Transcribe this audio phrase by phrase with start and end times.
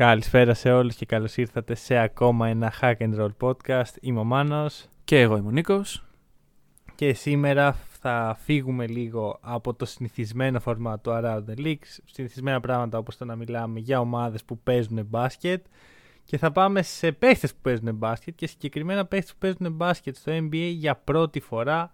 [0.00, 3.94] Καλησπέρα σε όλους και καλώς ήρθατε σε ακόμα ένα Hack and Roll podcast.
[4.00, 6.04] Είμαι ο Μάνος Και εγώ είμαι ο Νίκος.
[6.94, 12.98] και σήμερα θα φύγουμε λίγο από το συνηθισμένο format του Around the Leagues, συνηθισμένα πράγματα
[12.98, 15.64] όπως το να μιλάμε για ομάδες που παίζουν μπάσκετ
[16.24, 20.32] και θα πάμε σε παίχτες που παίζουν μπάσκετ και συγκεκριμένα παίχτες που παίζουν μπάσκετ στο
[20.32, 21.92] NBA για πρώτη φορά.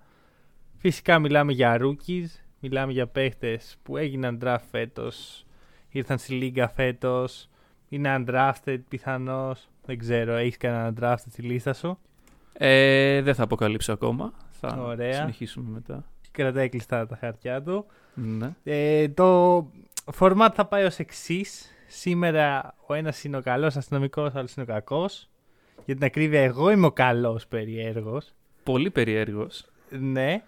[0.79, 2.27] Φυσικά μιλάμε για rookies,
[2.61, 5.47] μιλάμε για παίχτες που έγιναν draft φέτος,
[5.89, 7.49] ήρθαν στη λίγα φέτος,
[7.89, 11.99] είναι undrafted πιθανώς, δεν ξέρω, έχεις κανένα undrafted στη λίστα σου;
[12.53, 14.33] Ε, δεν θα αποκαλύψω ακόμα.
[14.61, 15.13] Θα Ωραία.
[15.13, 16.05] συνεχίσουμε μετά.
[16.31, 17.87] Κρατάει κλειστά τα χαρτιά του.
[18.15, 18.55] Ναι.
[18.65, 19.59] Ε, το
[20.19, 21.71] format θα πάει ως εξής.
[21.87, 25.29] Σήμερα ο ένας είναι ο καλός αστυνομικός, ο άλλος είναι ο κακός.
[25.85, 28.33] Για την ακρίβεια εγώ είμαι ο καλός περιέργος.
[28.63, 29.65] Πολύ περίεργος.
[29.91, 30.43] Ναι.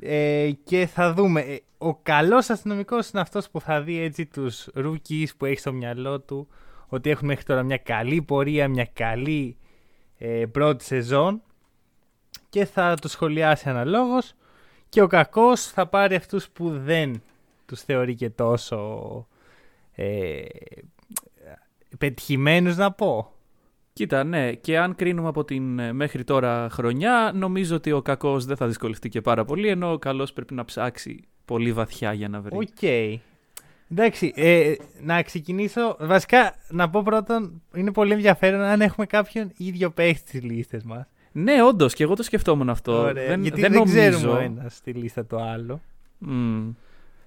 [0.00, 1.40] Ε, και θα δούμε.
[1.40, 5.72] Ε, Ο καλός αστυνομικός είναι αυτός που θα δει έτσι τους rookies που έχει στο
[5.72, 6.48] μυαλό του
[6.88, 9.56] ότι έχουν μέχρι τώρα μια καλή πορεία, μια καλή
[10.18, 11.42] ε, πρώτη σεζόν
[12.48, 14.34] και θα το σχολιάσει αναλόγως
[14.88, 17.22] και ο κακός θα πάρει αυτούς που δεν
[17.66, 19.26] τους θεωρεί και τόσο
[19.92, 20.42] ε,
[21.98, 23.28] πετυχημένους να πω.
[23.92, 28.44] Κοίτα, ναι, και αν κρίνουμε από την ε, μέχρι τώρα χρονιά, νομίζω ότι ο κακός
[28.44, 32.28] δεν θα δυσκολευτεί και πάρα πολύ, ενώ ο καλός πρέπει να ψάξει πολύ βαθιά για
[32.28, 32.56] να βρει.
[32.56, 33.20] Οκ.
[33.96, 35.96] Εντάξει, ε, να ξεκινήσω.
[36.00, 41.06] Βασικά, να πω πρώτον, είναι πολύ ενδιαφέρον αν έχουμε κάποιον ίδιο παίχτη στις λίστες μας.
[41.32, 43.12] Ναι, όντως, και εγώ το σκεφτόμουν αυτό.
[43.12, 43.98] δεν, γιατί δεν, δεν, νομίζω...
[43.98, 45.80] ξέρουμε ο ένας στη λίστα το άλλο.
[46.18, 46.70] Μμ.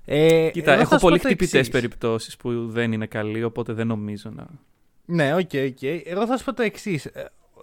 [0.06, 1.70] Ε, Κοίτα, εγώ θα έχω σου πω πολύ το χτυπητές εξής.
[1.72, 4.48] περιπτώσεις που δεν είναι καλοί, οπότε δεν νομίζω να.
[5.06, 5.82] Ναι, OK, OK.
[5.82, 7.12] Εγώ θα σου πω το εξής.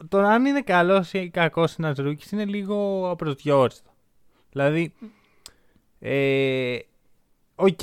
[0.08, 3.90] Το να αν είναι καλός ή κακός ένας rookie είναι λίγο απροσδιόριστο.
[4.50, 4.92] Δηλαδή,
[6.00, 6.78] ε,
[7.54, 7.82] οκ,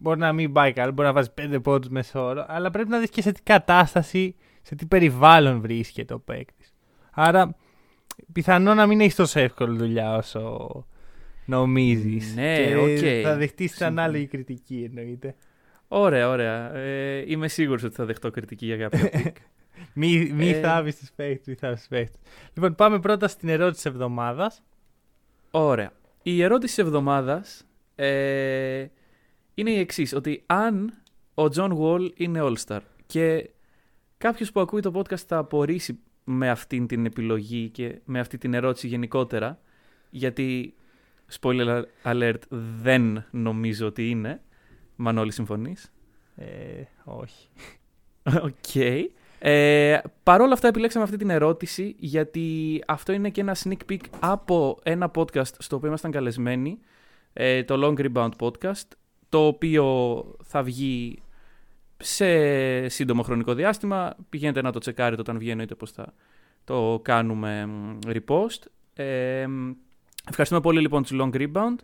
[0.00, 3.10] μπορεί να μην πάει καλά, μπορεί να βάζει πέντε πόντους μεσόωρο, αλλά πρέπει να δεις
[3.10, 6.74] και σε τι κατάσταση, σε τι περιβάλλον βρίσκεται ο παίκτης.
[7.10, 7.56] Άρα,
[8.32, 10.68] πιθανό να μην έχει τόσο εύκολη δουλειά όσο
[11.44, 12.34] νομίζεις.
[12.34, 13.22] Ναι, και οκ.
[13.24, 14.00] Θα δεχτείς την Συμφωνώ.
[14.00, 15.34] ανάλογη κριτική εννοείται.
[15.88, 16.74] Ωραία, ωραία.
[16.74, 19.36] Ε, είμαι σίγουρος ότι θα δεχτώ κριτική για κάποιο pick.
[19.94, 22.18] Μη, μη Ε, θάβεις τους παίχτες, μη θάβεις τους παίχτες.
[22.54, 24.62] Λοιπόν, πάμε πρώτα στην ερώτηση της εβδομάδας.
[25.50, 25.90] Ωραία.
[26.22, 28.86] Η ερώτηση της εβδομάδας ε,
[29.58, 30.92] είναι η εξής, ότι αν
[31.34, 33.50] ο John Wall είναι All-Star και
[34.18, 38.54] κάποιος που ακούει το podcast θα απορήσει με αυτήν την επιλογή και με αυτή την
[38.54, 39.60] ερώτηση γενικότερα,
[40.10, 40.74] γιατί,
[41.40, 42.40] spoiler alert,
[42.82, 44.42] δεν νομίζω ότι είναι,
[44.96, 45.92] Μανώλη συμφωνείς;
[46.36, 47.48] Ε, όχι.
[48.42, 48.74] Οκ.
[49.38, 54.00] Ε, Παρ' όλα αυτά επιλέξαμε αυτή την ερώτηση γιατί αυτό είναι και ένα sneak peek
[54.20, 56.78] από ένα podcast στο οποίο ήμασταν καλεσμένοι,
[57.32, 58.88] ε, το Long Rebound Podcast,
[59.28, 61.22] το οποίο θα βγει
[61.96, 64.16] σε σύντομο χρονικό διάστημα.
[64.28, 66.14] Πηγαίνετε να το τσεκάρετε όταν βγαίνει, είτε πώς θα
[66.64, 68.66] το κάνουμε μ, repost.
[68.94, 69.70] Ε, μ,
[70.28, 71.76] ευχαριστούμε πολύ λοιπόν τους Long Rebound.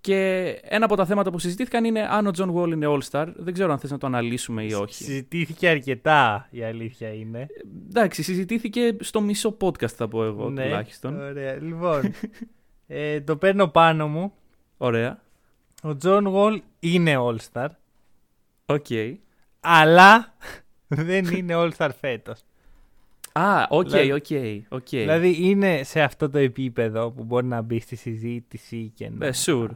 [0.00, 3.26] Και ένα από τα θέματα που συζητήθηκαν είναι αν ο John Wall είναι All-Star.
[3.36, 4.94] Δεν ξέρω αν θες να το αναλύσουμε ή όχι.
[4.94, 7.46] Συζητήθηκε αρκετά, η αλήθεια είναι.
[7.88, 11.20] Εντάξει, συζητήθηκε στο μισό podcast θα πω εγώ ναι, τουλάχιστον.
[11.20, 11.54] Ωραία.
[11.54, 12.12] Λοιπόν,
[12.86, 14.32] ε, το παίρνω πάνω μου.
[14.76, 15.22] Ωραία.
[15.84, 17.68] Ο John Wall είναι All-Star,
[18.66, 18.86] Οκ.
[19.60, 20.34] αλλά
[20.88, 22.40] δεν είναι All-Star φέτος.
[23.32, 24.26] Α, οκ, Δηλαδή- οκ,
[24.68, 24.88] οκ.
[24.88, 29.30] Δηλαδή είναι σε αυτό το επίπεδο που μπορεί να μπει στη συζήτηση και να Ε,
[29.46, 29.68] sure.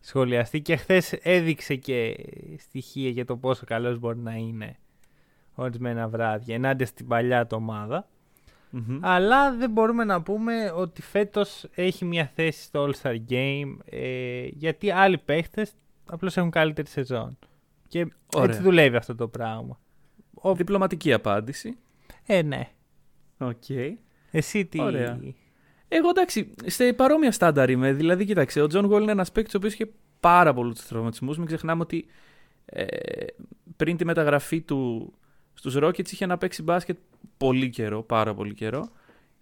[0.00, 2.16] σχολιαστεί και χθες έδειξε και
[2.58, 4.76] στοιχεία για το πόσο καλός μπορεί να είναι
[5.54, 8.08] ορισμένα βράδια ενάντια στην παλιά του ομάδα.
[8.74, 8.98] Μμμ.
[9.00, 14.90] Αλλά δεν μπορούμε να πούμε ότι φέτος έχει μια θέση στο All-Star Game ε, γιατί
[14.90, 15.72] άλλοι παίχτες
[16.04, 17.38] απλώς έχουν καλύτερη σεζόν.
[17.88, 18.48] Και Ωραία.
[18.48, 19.80] έτσι δουλεύει αυτό το πράγμα.
[20.34, 20.54] Ο...
[20.54, 21.76] Διπλωματική απάντηση.
[22.26, 22.68] Ε, ναι.
[23.38, 23.68] Οκ.
[24.30, 24.80] Εσύ τι...
[24.80, 25.20] Ωραία.
[25.88, 27.92] Εγώ εντάξει, σε παρόμοια στάνταρ είμαι.
[27.92, 29.90] Δηλαδή, κοίταξε, ο John Wall είναι ένας παίκτης ο οποίος είχε
[30.20, 31.38] πάρα πολλούς τραυματισμούς.
[31.38, 32.06] Μην ξεχνάμε ότι
[32.64, 32.86] ε,
[33.76, 35.12] πριν τη μεταγραφή του
[35.54, 36.98] στους Rockets είχε να παίξει μπάσκετ
[37.46, 38.88] πολύ καιρό, πάρα πολύ καιρό.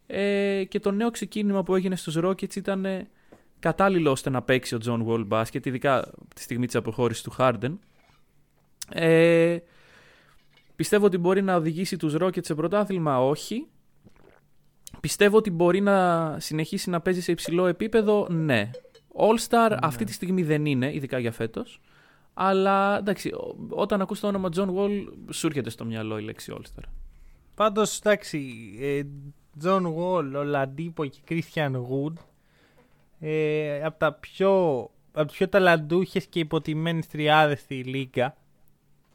[0.06, 3.08] Ε, και το νέο ξεκίνημα που έγινε στους Rockets ήταν ε,
[3.58, 7.78] κατάλληλο ώστε να παίξει ο John Wall μπάσκετ, ειδικά τη στιγμή της αποχώρησης του Harden.
[8.88, 9.56] Ε,
[10.80, 13.66] Πιστεύω ότι μπορεί να οδηγήσει τους Rockets σε πρωτάθλημα, όχι.
[15.00, 18.70] Πιστεύω ότι μπορεί να συνεχίσει να παίζει σε υψηλό επίπεδο, ναι.
[19.16, 21.80] All-Star αυτή τη στιγμή δεν είναι, ειδικά για φέτος.
[22.34, 23.30] Αλλά εντάξει,
[23.68, 26.84] όταν ακούς το όνομα John Wall, σου έρχεται στο μυαλό η λέξη All-Star.
[27.60, 29.02] Πάντως, εντάξει, ε,
[29.64, 32.12] John Wall, ο Λαντίπο και Christian Wood
[33.18, 34.80] ε, από, τα πιο,
[35.12, 38.36] από τις πιο ταλαντούχες και υποτιμένες τριάδες στη Λίγκα.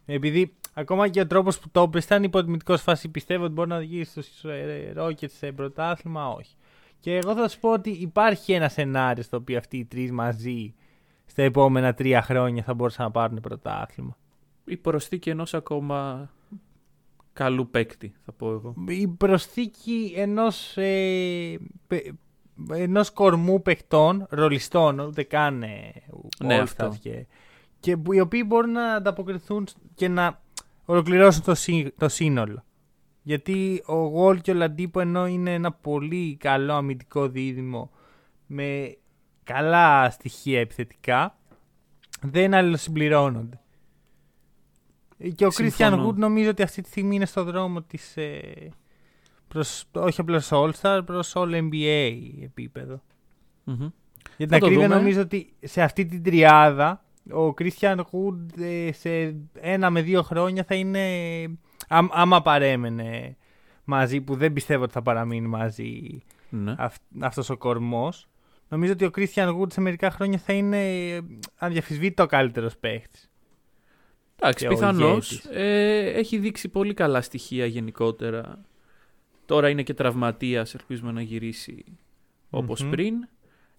[0.06, 3.76] Επειδή ακόμα και ο τρόπος που το έπαιζε ήταν υποτιμητικός φάση, πιστεύω ότι μπορεί να
[3.76, 4.52] οδηγήσει στους
[4.98, 6.56] Rockets σε πρωτάθλημα, όχι.
[7.00, 10.74] Και εγώ θα σου πω ότι υπάρχει ένα σενάριο στο οποίο αυτοί οι τρεις μαζί
[11.26, 14.18] στα επόμενα τρία χρόνια θα μπορούσαν να πάρουν πρωτάθλημα.
[14.66, 16.30] Η προσθήκη ενός ακόμα
[17.36, 18.74] καλού παίκτη, θα πω εγώ.
[18.88, 22.14] Η προσθήκη ενός, ε, πε-
[22.72, 25.92] ενός κορμού παιχτών, ρολιστών, ούτε καν ε,
[26.44, 26.98] Ναι, All-Stars αυτό.
[27.02, 27.26] και,
[27.80, 30.42] και που- οι οποίοι μπορούν να ανταποκριθούν και να
[30.86, 32.64] ολοκληρώσουν το, σύ- το σύνολο.
[33.22, 37.92] Γιατί ο Γολ και ο Λαντίπο ενώ είναι ένα πολύ καλό αμυντικό δίδυμο
[38.46, 38.98] με
[39.44, 41.38] καλά στοιχεία επιθετικά,
[42.22, 43.60] δεν αλληλοσυμπληρώνονται.
[45.36, 46.10] Και ο Christian Συμφωνώ.
[46.10, 48.42] Wood νομίζω ότι αυτή τη στιγμή είναι στο δρόμο της ε,
[49.48, 52.14] προς, όχι απλά στο All-Star, προς All NBA
[52.44, 53.02] επίπεδο.
[53.64, 53.78] Μμμ.
[54.38, 55.00] Για την Θα το ακρίβεια δούμε.
[55.00, 57.04] νομίζω ότι σε αυτή την τριάδα
[57.34, 61.08] ο Christian Wood ε, σε ένα με δύο χρόνια θα είναι,
[61.88, 63.38] άμ- άμα παρέμενε
[63.84, 66.20] μαζί, που δεν πιστεύω ότι θα παραμείνει μαζί
[66.50, 66.76] Ναι.
[66.78, 68.28] αυ, αυτός ο κορμός,
[68.68, 71.20] νομίζω ότι ο Christian Wood σε μερικά χρόνια θα είναι ε,
[71.58, 73.30] αδιαφυσβήτητο ο καλύτερος παίχτης.
[74.40, 75.32] Εντάξει, και ο πιθανώς.
[75.32, 75.50] ηγέτης.
[75.54, 78.62] Ε, έχει δείξει πολύ καλά στοιχεία γενικότερα.
[79.46, 81.84] Τώρα είναι και τραυματίας, ελπίζουμε να γυρίσει
[82.50, 82.90] όπως Μμμ.
[82.90, 83.28] πριν.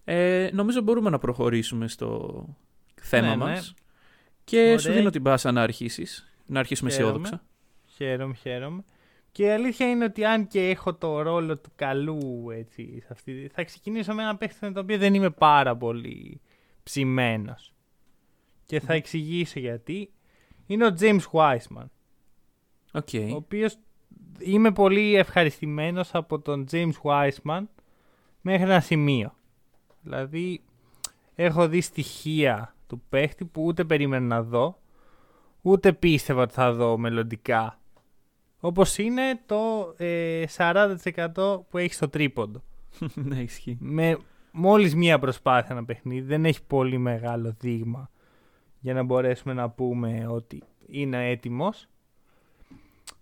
[0.03, 2.43] Ε, νομίζω μπορούμε να προχωρήσουμε στο
[3.01, 3.43] θέμα Ναι, ναι.
[3.51, 3.73] μας.
[4.43, 4.97] Και σου Ωραία.
[4.97, 6.31] δίνω την πάσα να αρχίσεις.
[6.45, 7.09] Να αρχίσουμε Χαίρομαι.
[7.11, 7.43] αισιόδοξα.
[7.95, 8.83] Χαίρομαι, χαίρομαι.
[9.31, 13.49] Και η αλήθεια είναι ότι αν και έχω το ρόλο του καλού έτσι, σε αυτή,
[13.53, 16.41] θα ξεκινήσω με ένα παίχτη με το οποίο δεν είμαι πάρα πολύ
[16.83, 17.73] ψημένος.
[18.65, 20.11] Και θα εξηγήσω γιατί.
[20.67, 21.85] Είναι ο James Wiseman,
[22.91, 23.09] Οκ.
[23.13, 23.77] ο οποίος
[24.39, 27.63] είμαι πολύ ευχαριστημένος από τον James Wiseman
[28.41, 29.33] μέχρι ένα σημείο.
[30.01, 30.61] Δηλαδή,
[31.35, 34.79] έχω δει στοιχεία του παίχτη που ούτε περίμενα να δω,
[35.61, 37.79] ούτε πίστευα ότι θα δω μελλοντικά.
[38.59, 40.95] Όπως είναι το ε, 40%
[41.69, 42.63] που έχει στο τρίποντο.
[43.13, 43.77] ναι, ισχύει.
[43.79, 44.17] Με
[44.51, 48.09] μόλις μία προσπάθεια ένα παιχνίδι, δεν έχει πολύ μεγάλο δείγμα
[48.79, 51.87] για να μπορέσουμε να πούμε ότι είναι έτοιμος.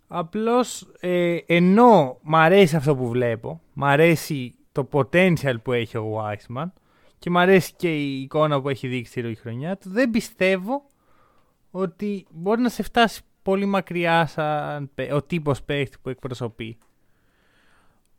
[0.07, 6.23] Απλώς ε, ενώ μ' αρέσει αυτό που βλέπω, μ' αρέσει το potential που έχει ο
[6.23, 6.65] Wiseman
[7.19, 10.89] και μ' αρέσει και η εικόνα που έχει δείξει η ροή χρονιά του, δεν πιστεύω
[11.71, 16.77] ότι μπορεί να σε φτάσει πολύ μακριά σαν παί- ο τύπος παίχτη που εκπροσωπεί.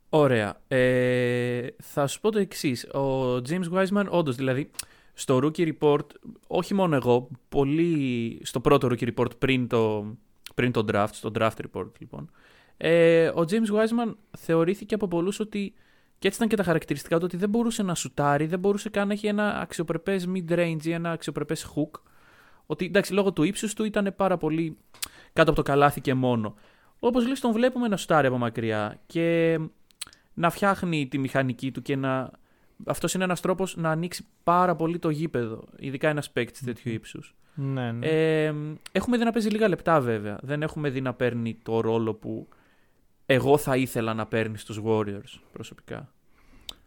[0.08, 0.60] Ωραία.
[0.68, 2.84] Ε, θα σου πω το εξής.
[2.84, 4.70] Ο James Wiseman, όντως, δηλαδή,
[5.18, 6.06] στο Rookie Report,
[6.46, 10.14] όχι μόνο εγώ, πολύ στο πρώτο Rookie Report πριν το,
[10.54, 12.30] πριν το draft, στο draft report λοιπόν,
[12.76, 15.74] ε, ο James Wiseman θεωρήθηκε από πολλούς ότι.
[16.18, 19.06] Και έτσι ήταν και τα χαρακτηριστικά του ότι δεν μπορούσε να σουτάρει, δεν μπορούσε καν
[19.06, 22.00] να έχει ένα αξιοπρεπές mid-range ή ένα αξιοπρεπές hook.
[22.66, 24.76] Ότι εντάξει, λόγω του ύψους του ήταν πάρα πολύ
[25.32, 26.54] κάτω από το καλάθι και μόνο.
[26.98, 29.58] Όπως λες, τον βλέπουμε να σουτάρει από μακριά και
[30.34, 32.30] να φτιάχνει τη μηχανική του και να.
[32.84, 37.34] Αυτός είναι ένας τρόπος να ανοίξει πάρα πολύ το γήπεδο, ειδικά ένας παίκτης τέτοιου ύψους.
[37.54, 38.06] Ναι, ναι.
[38.06, 38.54] Ε,
[38.92, 40.38] έχουμε δει να παίζει λίγα λεπτά βέβαια.
[40.42, 42.48] Δεν έχουμε δει να παίρνει το ρόλο που
[43.26, 46.12] εγώ θα ήθελα να παίρνει στους Warriors προσωπικά.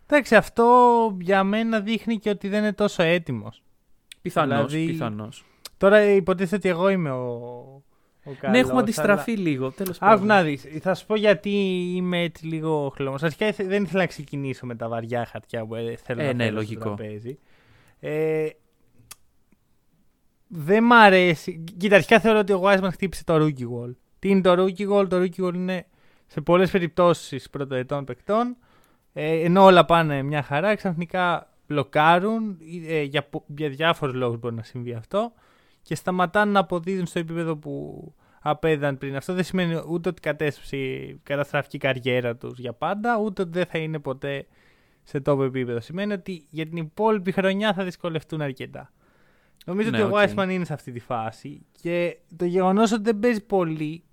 [0.08, 3.64] Εντάξει, αυτό για μένα δείχνει και ότι δεν είναι τόσο έτοιμος.
[4.22, 5.46] Πιθανώς, Δηλαδή, πιθανώς.
[5.78, 7.89] Τώρα υποτίθεται ότι εγώ είμαι ο, ο καλός,
[8.50, 9.72] ναι, έχουμε αντιστραφεί λίγο.
[9.72, 10.12] Τέλος Αλλά...
[10.12, 10.36] Άκου πάντων.
[10.38, 11.50] να δεις, θα σου πω γιατί
[11.96, 13.24] είμαι έτσι λίγο χλωμός.
[13.24, 16.34] Αρχικά ήθε- δεν ήθελα να ξεκινήσω με τα βαριά χαρτιά που ε, θέλω Ε, να
[16.34, 16.82] ναι, φέρω λογικό.
[16.82, 17.40] στο τραπέζι.
[18.00, 18.48] Ε,
[20.48, 21.64] δεν μ' αρέσει.
[21.78, 23.92] Κοίτα, αρχικά θεωρώ ότι ο Wiseman χτύπησε το rookie wall.
[24.20, 25.10] Τι είναι το rookie wall?
[25.10, 25.86] Το rookie wall είναι
[26.28, 28.58] σε πολλές περιπτώσεις πρωτοετών παικτών.
[29.14, 32.58] Ε, ενώ όλα πάνε μια χαρά, ξαφνικά μπλοκάρουν.
[32.88, 35.32] Ε, για, πο- για διάφορους λόγους μπορεί να συμβεί αυτό.
[35.82, 38.04] Και σταματάνε να αποδίδουν στο επίπεδο που
[38.42, 39.16] απέδιδαν πριν.
[39.16, 40.78] Αυτό δεν σημαίνει ούτε ότι κατέστρεψε,
[41.24, 44.48] καταστράφηκε η καριέρα τους για πάντα, ούτε ότι δεν θα είναι ποτέ
[45.04, 45.80] σε τέτοιο επίπεδο.
[45.82, 48.92] Σημαίνει ότι για την υπόλοιπη χρονιά θα δυσκολευτούν αρκετά.
[49.66, 50.30] Νομίζω Ναι, ότι ο οκ.
[50.30, 54.04] Wiseman είναι σε αυτή τη φάση και το γεγονός ότι δεν παίζει πολύ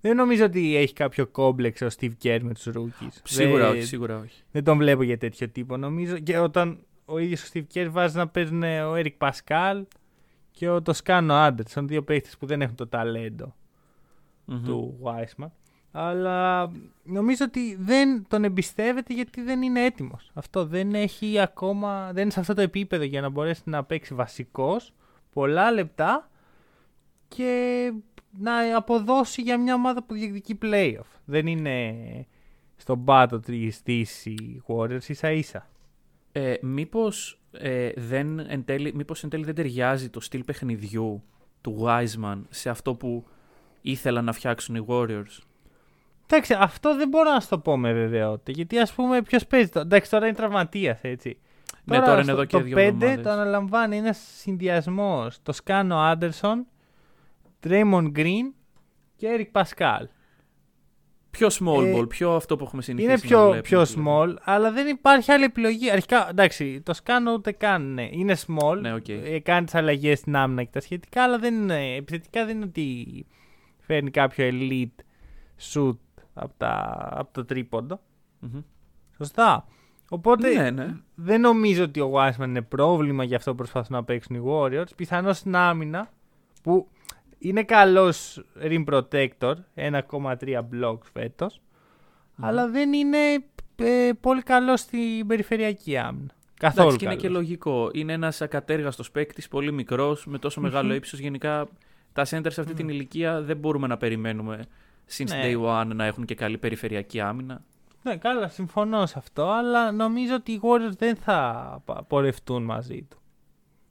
[0.00, 3.12] δεν νομίζω ότι έχει κάποιο κόμπλεξ ο Steve Kerr με τους rookies.
[3.22, 4.42] Σίγουρα δεν, όχι, σίγουρα όχι.
[4.50, 8.16] δεν τον βλέπω για τέτοιο τύπο νομίζω και όταν ο ίδιος ο Steve Kerr βάζει
[8.16, 9.82] να παίζουν ο Eric Pascal
[10.60, 13.54] και ο Τοσκάνο Άντερσον, δύο παίχτες που δεν έχουν το ταλέντο
[14.46, 15.50] του Wiseman.
[15.92, 16.70] Αλλά
[17.02, 20.30] νομίζω ότι δεν τον εμπιστεύεται γιατί δεν είναι έτοιμος.
[20.34, 24.14] Αυτό δεν έχει ακόμα, δεν είναι σε αυτό το επίπεδο για να μπορέσει να παίξει
[24.14, 24.92] βασικός
[25.32, 26.30] πολλά λεπτά
[27.28, 27.92] και
[28.38, 31.20] να αποδώσει για μια ομάδα που διεκδικεί playoff.
[31.24, 31.94] Δεν είναι
[32.76, 33.40] στον πάτο
[33.84, 35.68] της οι Warriors ίσα ίσα.
[36.32, 41.22] Ε, μήπως, ε, δεν, εν τέλει, μήπως εν τέλει δεν ταιριάζει το στυλ παιχνιδιού
[41.60, 43.26] του Wiseman σε αυτό που
[43.80, 45.38] ήθελαν να φτιάξουν οι Warriors;
[46.32, 48.52] Εντάξει, αυτό δεν μπορώ να σου το πω με βεβαιότητα.
[48.52, 49.68] Γιατί ας πούμε, ποιος παίζει.
[49.68, 49.80] Το...
[49.80, 51.38] Εντάξει, τώρα είναι τραυματίας, έτσι.
[51.84, 53.22] Ναι, τώρα, τώρα είναι εδώ και το δύο 5 εβδομάδες.
[53.24, 55.38] το αναλαμβάνει ένα συνδυασμός.
[55.42, 56.66] Το Σκάνο Άντερσον,
[57.66, 58.52] Draymond Green
[59.16, 60.02] και Eric Paschall.
[61.30, 63.10] Πιο small Ε, ball, πιο αυτό που έχουμε συνηθίσει.
[63.12, 64.02] Είναι να πιο, βλέπουμε, πιο δηλαδή.
[64.08, 65.90] small, αλλά δεν υπάρχει άλλη επιλογή.
[65.90, 68.08] Αρχικά, εντάξει, Τοσκάνο ούτε καν ναι.
[68.10, 68.78] είναι small.
[68.80, 69.08] Ναι, οκ.
[69.08, 72.64] ε, κάνει τις αλλαγές στην άμυνα και τα σχετικά, αλλά δεν είναι, επιθετικά δεν είναι
[72.64, 73.26] ότι
[73.78, 75.02] φέρνει κάποιο elite
[75.72, 75.96] shooting
[76.34, 78.00] από, τα, από το τρίποντο.
[78.38, 78.60] Μμμ.
[79.16, 79.64] Σωστά.
[80.08, 80.94] Οπότε Ναι, ναι.
[81.14, 84.96] δεν νομίζω ότι ο Wiseman είναι πρόβλημα για αυτό που προσπαθούν να παίξουν οι Warriors.
[84.96, 86.10] Πιθανώς στην άμυνα
[86.62, 86.88] που
[87.42, 91.60] είναι καλός rim protector, 1,3 blocks φέτος,
[92.40, 93.18] αλλά δεν είναι
[93.76, 96.30] ε, πολύ καλό στην περιφερειακή άμυνα.
[96.58, 97.32] Καθόλου Εντάξει, και είναι καλός.
[97.32, 97.90] και λογικό.
[97.92, 101.18] Είναι ένας ακατέργαστος παίκτης, πολύ μικρός, με τόσο μεγάλο ύψος.
[101.18, 101.68] Γενικά,
[102.12, 104.60] τα center σε αυτή την ηλικία δεν μπορούμε να περιμένουμε
[105.16, 105.42] since Ναι.
[105.44, 107.64] day one να έχουν και καλή περιφερειακή άμυνα.
[108.02, 113.06] Ναι, καλά, συμφωνώ σε αυτό, αλλά νομίζω ότι οι Warriors δεν θα πα- πορευτούν μαζί
[113.10, 113.19] του.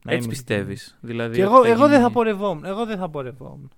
[0.04, 0.82] Να Έτσι είμαι πιστεύεις.
[0.82, 0.98] ειλικρινής.
[1.02, 2.66] Δηλαδή, Και ότι εγώ, θα εγώ δεν γίνει- θα πορευόμουν.
[2.66, 3.72] Εγώ δεν θα πορευόμουν.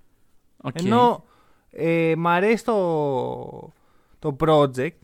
[0.62, 0.76] Οκ.
[0.84, 1.24] Ενώ
[1.72, 3.72] ε, μ' αρέσει το,
[4.20, 4.98] το project,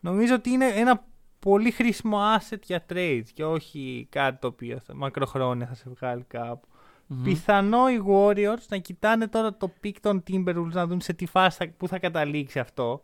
[0.00, 1.04] νομίζω ότι είναι ένα
[1.38, 6.24] πολύ χρήσιμο asset για trades και όχι κάτι το οποίο θα- μακροχρόνια θα σε βγάλει
[6.28, 6.68] κάπου.
[7.06, 7.22] Μμμ.
[7.22, 11.56] Πιθανό οι Warriors να κοιτάνε τώρα το pick των Timberwolves να δουν σε τι φάση
[11.58, 13.02] θα, που θα καταλήξει αυτό.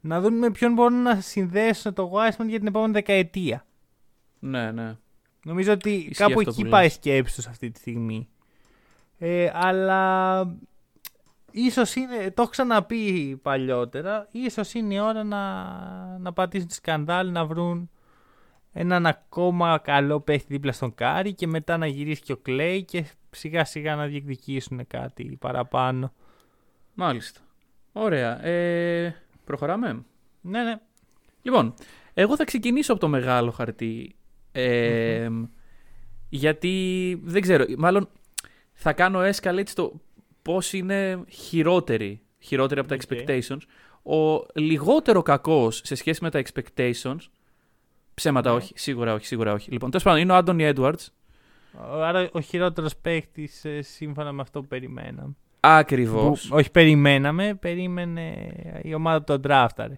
[0.00, 3.66] Να δουν με ποιον μπορούν να συνδέσουν το Wiseman για την επόμενη δεκαετία.
[4.38, 4.96] Ναι, ναι.
[5.44, 6.92] Νομίζω ότι Ισχύει κάπου αυτό εκεί που πάει η λες.
[6.92, 8.28] σκέψης τους αυτή τη στιγμή.
[9.18, 10.42] Ε, αλλά
[11.50, 17.30] ίσως είναι, το έχω ξαναπεί παλιότερα, ίσως είναι η ώρα να, να πατήσουν τη σκανδάλη,
[17.30, 17.90] να βρουν
[18.72, 23.04] έναν ακόμα καλό παίχτη δίπλα στον Κάρι και μετά να γυρίσει και ο Klay και
[23.30, 26.12] σιγά σιγά να διεκδικήσουν κάτι παραπάνω.
[26.94, 27.40] Μάλιστα.
[27.92, 28.44] Ωραία.
[28.44, 30.04] Ε, προχωράμε.
[30.40, 30.80] Ναι, ναι.
[31.42, 31.74] Λοιπόν,
[32.14, 34.14] εγώ θα ξεκινήσω από το μεγάλο χαρτί.
[34.52, 35.28] Ε,
[36.28, 38.08] Γιατί δεν ξέρω, μάλλον
[38.72, 39.92] θα κάνω escalate στο
[40.42, 43.00] πώς είναι χειρότεροι, χειρότεροι από τα Οκ.
[43.02, 43.60] expectations.
[44.02, 47.18] Ο λιγότερο κακός σε σχέση με τα expectations,
[48.14, 48.56] ψέματα Ναι.
[48.56, 49.70] όχι, σίγουρα όχι, σίγουρα όχι.
[49.70, 51.06] Λοιπόν, τέλος πάντων είναι ο Anthony Edwards,
[52.00, 55.36] Άρα ο χειρότερος παίχτης ε, σύμφωνα με αυτό που περιμέναμε.
[55.60, 56.46] ακριβώς.
[56.48, 58.52] Που, όχι περιμέναμε, περίμενε
[58.82, 59.92] η ομάδα που τον draftαρε.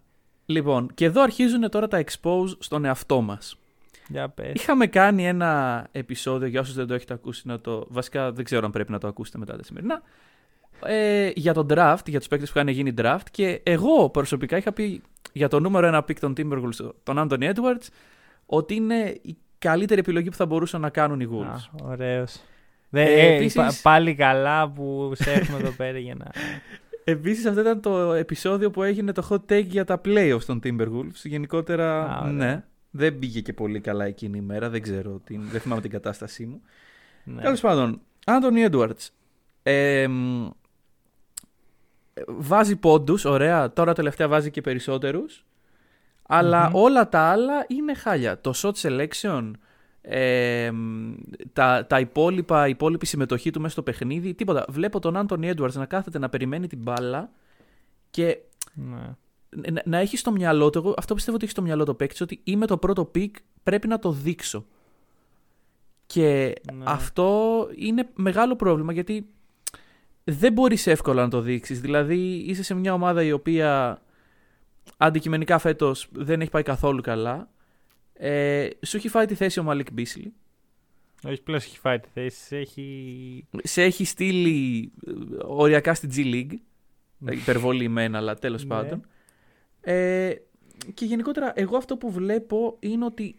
[0.47, 3.57] Λοιπόν, και εδώ αρχίζουν τώρα τα expose στον εαυτό μας.
[4.09, 4.53] Για πες.
[4.55, 7.87] Είχαμε κάνει ένα επεισόδιο, για όσους δεν το έχετε ακούσει, να το...
[7.89, 10.03] βασικά δεν ξέρω αν πρέπει να το ακούσετε μετά τα σημερινά,
[10.87, 14.73] ε, για τον draft, για τους παίκτες που είχαν γίνει draft και εγώ προσωπικά είχα
[14.73, 17.87] πει για το νούμερο ένα pick των Timberwolves, τον Anthony Edwards,
[18.47, 21.81] ότι είναι η καλύτερη επιλογή που θα μπορούσαν να κάνουν οι Wolves.
[21.83, 22.41] Α, ωραίος.
[22.89, 26.27] Δε, Ε, ε, επίσης- πα- πάλι καλά που σε έχουμε εδώ πέρα για να...
[27.05, 31.23] Επίσης αυτό ήταν το επεισόδιο που έγινε το hot take για τα playoffs των Timberwolves.
[31.23, 32.33] Γενικότερα, Α, ωραία.
[32.33, 35.91] ναι, δεν πήγε και πολύ καλά εκείνη η μέρα, δεν ξέρω, την, δεν θυμάμαι την
[35.91, 36.63] κατάστασή μου.
[37.25, 37.43] ναι.
[37.43, 39.01] Τέλος πάντων, Άντωνι Έντουαρτ.
[39.63, 40.49] Ε, μ,
[42.27, 43.73] βάζει πόντους, ωραία.
[43.73, 45.45] Τώρα τελευταία βάζει και περισσότερους.
[46.23, 46.75] Αλλά Μμμ.
[46.75, 48.41] όλα τα άλλα είναι χάλια.
[48.41, 49.51] Το shot selection,
[50.03, 51.13] ε, μ,
[51.53, 54.65] τα, τα υπόλοιπα, η υπόλοιπη συμμετοχή του μέσα στο παιχνίδι, τίποτα.
[54.69, 57.31] Βλέπω τον Anthony Edwards να κάθεται να περιμένει την μπάλα
[58.11, 58.39] και
[58.75, 59.17] ναι.
[59.73, 62.21] Να, να έχεις στο μυαλό του, εγώ αυτό πιστεύω ότι έχεις στο μυαλό το παίκτης,
[62.21, 64.67] ότι είμαι το πρώτο pick, πρέπει να το δείξω.
[66.07, 66.85] Και Ναι.
[66.87, 69.27] αυτό είναι μεγάλο πρόβλημα γιατί
[70.25, 71.81] δεν μπορείς εύκολα να το δείξεις.
[71.81, 72.17] Δηλαδή
[72.47, 74.03] είσαι σε μια ομάδα η οποία
[74.97, 77.51] αντικειμενικά φέτος δεν έχει πάει καθόλου καλά.
[78.13, 80.33] Ε, σου έχει φάει τη θέση ο Μαλίκ Μπίσλι.
[81.25, 83.47] Όχι πλέον έχει φάει τη θέση, έχει...
[83.63, 85.11] Σε έχει στείλει ε,
[85.45, 86.57] οριακά στη G League.
[87.33, 88.69] Υπερβολή μένα, αλλά τέλος Ναι.
[88.69, 89.07] πάντων.
[89.85, 90.33] Ε,
[90.95, 93.35] και γενικότερα, εγώ αυτό που βλέπω είναι ότι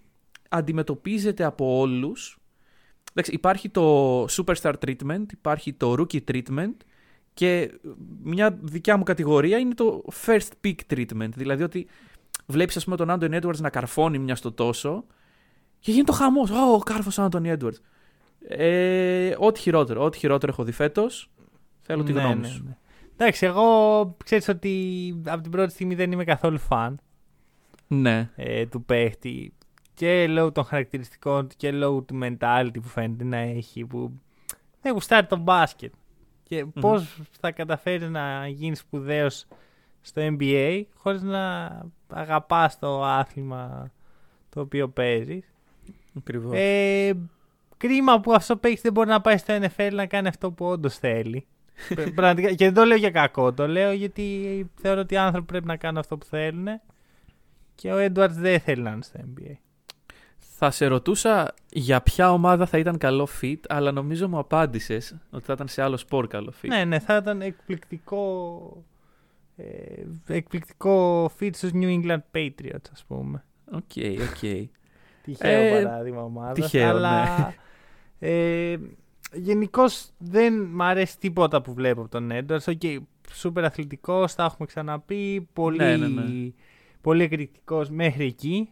[0.50, 2.38] αντιμετωπίζεται από όλους.
[3.12, 6.74] Εντάξει, υπάρχει το Superstar Treatment, υπάρχει το Rookie Treatment
[7.34, 7.72] και
[8.24, 11.30] μια δικιά μου κατηγορία είναι το First Pick Treatment.
[11.36, 11.88] Δηλαδή ότι
[12.46, 15.06] βλέπεις ας πούμε τον Anthony Edwards να καρφώνει μια στο τόσο
[15.80, 16.50] και γίνεται το χαμός.
[16.52, 17.78] Ω, κάρφωσε ο Anthony Edwards.
[18.48, 21.30] Ε, ό,τι χειρότερο, ό,τι χειρότερο έχω δει φέτος.
[21.82, 22.64] Θέλω τη Ναι, γνώμη ναι, σου.
[22.68, 22.78] ναι.
[23.18, 24.74] Εντάξει, εγώ ξέρεις ότι
[25.26, 27.00] από την πρώτη στιγμή δεν είμαι καθόλου φαν
[27.88, 28.30] Ναι.
[28.36, 29.54] ε, του παίχτη
[29.94, 34.12] και λόγω των χαρακτηριστικών του και λόγω του mentality που φαίνεται να έχει που
[34.82, 35.94] δεν γουστάρει τον μπάσκετ
[36.44, 39.46] και πώς θα καταφέρει να γίνεις σπουδαίος
[40.02, 41.70] στο NBA χωρίς να
[42.08, 43.92] αγαπάς το άθλημα
[44.50, 45.54] το οποίο παίζεις
[46.18, 46.52] Ακριβώς.
[46.56, 47.14] ε,
[47.78, 50.98] κρίμα που αυτό παίχτη δεν μπορεί να πάει στο NFL να κάνει αυτό που όντως
[50.98, 51.46] θέλει.
[51.96, 55.46] Πρα- Πραγματικά, και δεν το λέω για κακό, το λέω γιατί θεωρώ ότι οι άνθρωποι
[55.48, 56.68] πρέπει να κάνουν αυτό που θέλουν
[57.76, 59.52] και ο Edwards δεν θέλει να είναι στο NBA.
[60.56, 65.44] Θα σε ρωτούσα για ποια ομάδα θα ήταν καλό fit, αλλά νομίζω μου απάντησες ότι
[65.46, 66.68] θα ήταν σε άλλο σπορ καλό fit.
[66.68, 68.84] Ναι, ναι, θα ήταν εκπληκτικό
[69.58, 69.64] ε,
[70.28, 73.44] εκπληκτικό fit στους New England Patriots ας πούμε.
[73.72, 73.92] Οκ,
[74.32, 74.70] οκ.
[75.24, 76.54] Τυχαίο Ε, παράδειγμα ομάδας.
[76.72, 77.54] τυχαίο, αλλά
[78.20, 78.76] ε,
[79.34, 82.68] γενικώς δεν μ' αρέσει τίποτα που βλέπω από τον Έντουαρτ.
[82.68, 82.82] Οκ,
[83.32, 85.50] σούπερ αθλητικός, τα έχουμε ξαναπεί.
[85.54, 86.52] Πολύ, Ναι, ναι, ναι.
[87.02, 88.70] πολύ εκρηκτικός μέχρι εκεί.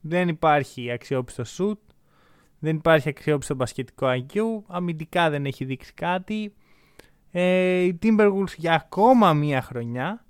[0.00, 1.78] Δεν υπάρχει αξιόπιστο σουτ.
[2.58, 4.40] Δεν υπάρχει αξιόπιστο μπασκετικό IQ.
[4.66, 6.54] Αμυντικά δεν έχει δείξει κάτι.
[7.30, 10.24] Ε, οι Timberwolves για ακόμα μία χρονιά,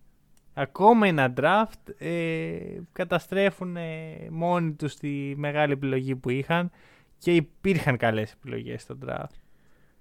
[0.54, 2.56] ακόμα ένα draft, ε,
[2.92, 6.70] καταστρέφουν ε, μόνοι τους τη μεγάλη επιλογή που είχαν
[7.18, 9.43] και υπήρχαν καλές επιλογές στο draft.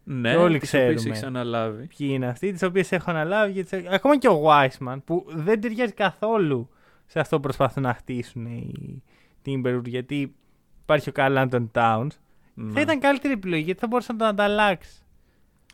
[0.03, 1.09] Ναι, Και όλοι τις οποίες ξέρουμε.
[1.15, 1.87] έχεις αναλάβει.
[1.97, 3.53] Ποιοι είναι αυτοί, τις οποίες έχω αναλάβει.
[3.53, 3.87] Και τις...
[3.89, 6.69] Ακόμα και ο Wiseman που δεν ταιριάζει καθόλου
[7.05, 9.03] σε αυτό που προσπαθούν να χτίσουν οι
[9.45, 10.35] Timberwolves γιατί
[10.83, 12.07] υπάρχει ο Karl-Anthony Towns.
[12.53, 12.71] Ναι.
[12.71, 14.97] Θα ήταν καλύτερη επιλογή γιατί θα μπορούσε να τον ανταλλάξει.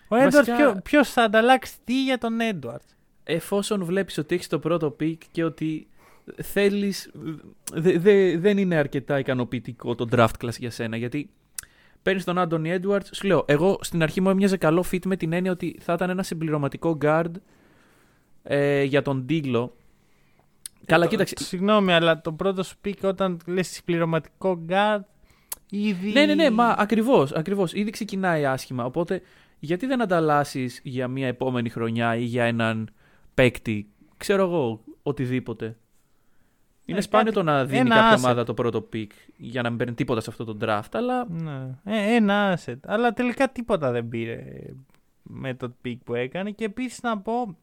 [0.07, 4.47] Ο Βασικά- Edwards, ποιο, ποιος θα ανταλλάξει τι για τον Edwards; Εφόσον βλέπεις ότι έχεις
[4.47, 5.87] το πρώτο pick και ότι
[6.41, 7.11] θέλεις...
[7.73, 11.29] δε- δε- δεν είναι αρκετά ικανοποιητικό το draft class για σένα, γιατί
[12.01, 15.33] παίρνεις τον Anthony Edwards, σου λέω, εγώ στην αρχή μου έμοιαζε καλό fit με την
[15.33, 17.31] έννοια ότι θα ήταν ένα συμπληρωματικό guard
[18.43, 19.75] ε, για τον D'Lo.
[20.85, 21.35] Καλά, Ε, το- κοίταξε.
[21.39, 24.99] Συγγνώμη, αλλά το πρώτο σου pick όταν λες συμπληρωματικό guard
[25.69, 26.11] ήδη...
[26.11, 27.73] Ναι, ναι, ναι, μα ακριβώς, ακριβώς.
[27.73, 29.21] Ήδη ξεκινάει άσχημα, οπότε
[29.59, 32.89] γιατί δεν ανταλλάσσεις για μια επόμενη χρονιά ή για έναν
[33.33, 35.77] παίκτη, ξέρω εγώ, οτιδήποτε.
[36.89, 38.17] Είναι Ε, σπάνιο κάτι- το να δίνει ένα κάποια asset.
[38.17, 41.69] ομάδα το πρώτο pick για να μην παίρνει τίποτα σε αυτό το draft, αλλά Ναι.
[41.83, 42.77] Ε, ένα asset.
[42.85, 44.43] Αλλά τελικά τίποτα δεν πήρε
[45.23, 46.51] με το pick που έκανε.
[46.51, 47.55] Και επίσης να πω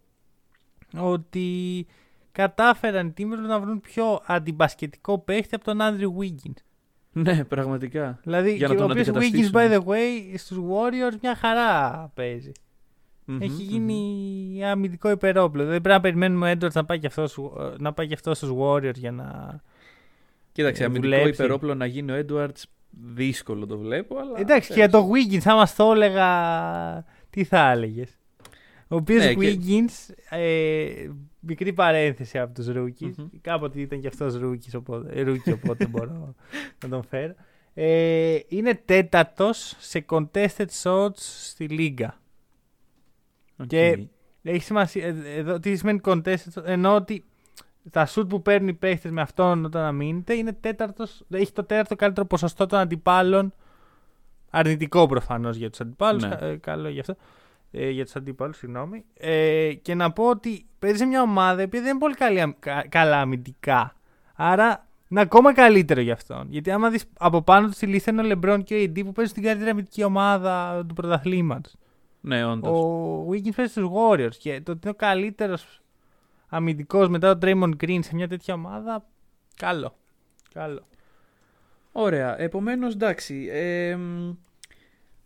[0.98, 1.86] ότι
[2.32, 6.54] κατάφεραν οι Timberwolves να βρουν πιο αντιμπασκετικό παίχτη από τον Andrew Wiggins.
[7.12, 8.18] ναι, πραγματικά.
[8.22, 9.52] Δηλαδή, Για να και ο τον οποίος Wiggins, αντικαταστήσουν.
[9.54, 12.52] by the way, στους Warriors μια χαρά παίζει.
[13.28, 13.68] Μμμ, Έχει μμμ.
[13.68, 15.62] γίνει αμυντικό υπερόπλο.
[15.64, 17.38] Δεν πρέπει να περιμένουμε ο Edwards να πάει και αυτός,
[17.78, 19.60] να πάει και αυτός στους Warriors για να...
[20.52, 21.42] Κοίταξε, ε, αμυντικό δουλέψει.
[21.42, 22.62] υπερόπλο να γίνει ο Edwards,
[23.14, 24.38] δύσκολο το βλέπω, αλλά...
[24.40, 28.18] Εντάξει, και για το Wiggins, άμα το έλεγα, τι θα έλεγες;
[28.88, 31.08] Ο οποίος Ναι, και- Wiggins, ε,
[31.40, 33.26] μικρή παρένθεση από τους rookies, Μμμ.
[33.40, 36.34] κάποτε ήταν και αυτός rookies, οπότε, ε, rookie, οπότε μπορώ
[36.82, 37.34] να τον φέρω.
[37.74, 42.20] Ε, είναι τέταρτος σε contested shots στη λίγκα.
[43.58, 43.66] Οκ.
[43.66, 44.06] και-
[44.42, 47.24] Έχει σημασία, ε, εδώ τι σημαίνει contested shots, ενώ ότι
[47.90, 51.96] τα σουτ που παίρνουν οι παίχτες με αυτόν όταν αμύνεται είναι τέταρτος, έχει το τέταρτο
[51.96, 53.52] καλύτερο ποσοστό των αντιπάλων
[54.50, 56.28] αρνητικό προφανώς για τους αντιπάλους, Ναι.
[56.28, 57.16] κα- ε, καλό γι' αυτό,
[57.70, 59.04] ε, για τους αντίπαλους, συγγνώμη.
[59.14, 62.40] Ε, και να πω ότι παίζει σε μια ομάδα η οποία δεν είναι πολύ καλή,
[62.40, 63.94] αμ- κα- καλά αμυντικά.
[64.34, 66.46] Άρα είναι ακόμα καλύτερο για αυτόν.
[66.50, 69.12] Γιατί άμα δεις από πάνω του στη λίστα είναι ο Λεμπρόν και ο AD που
[69.12, 71.74] παίζουν στην καλύτερη αμυντική ομάδα του πρωταθλήματος.
[72.26, 72.78] Ναι, όντως.
[72.80, 75.80] Ο Wiggins παίζει στους Warriors και το ότι είναι ο καλύτερος
[76.48, 79.06] αμυντικός μετά τον Draymond Green σε μια τέτοια ομάδα,
[79.56, 79.96] καλό.
[80.52, 80.86] Καλό.
[81.92, 82.40] Ωραία.
[82.40, 83.48] Επομένως, εντάξει.
[83.50, 84.28] Ε, μ,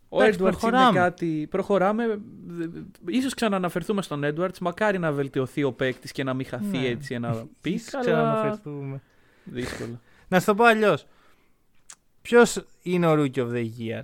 [0.09, 0.99] ο Εντάξει, Edwards είναι προχωράμε.
[0.99, 1.47] κάτι.
[1.49, 2.21] Προχωράμε.
[3.05, 4.57] Ίσως ξαναναφερθούμε στον Edwards.
[4.61, 6.87] Μακάρι να βελτιωθεί ο παίκτης και να μην χαθεί Ναι.
[6.87, 7.73] έτσι ένα pick.
[7.75, 9.01] Ίσως Αλλά ξαναναφερθούμε.
[9.43, 9.99] δύσκολο.
[10.27, 11.05] Να σου το πω αλλιώς.
[12.21, 14.01] Ποιος είναι ο Rookie of the Year;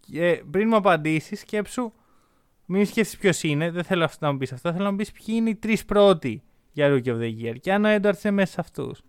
[0.00, 1.92] Και πριν μου απαντήσεις, σκέψου.
[2.66, 3.70] Μην σκέφτεσαι ποιος είναι.
[3.70, 4.72] Δεν θέλω αυτό να μου πεις αυτό.
[4.72, 7.54] Θέλω να μου πεις ποιοι είναι οι τρεις πρώτοι για Rookie of the Year.
[7.60, 9.02] Και αν ο Edwards είναι μέσα σε αυτούς.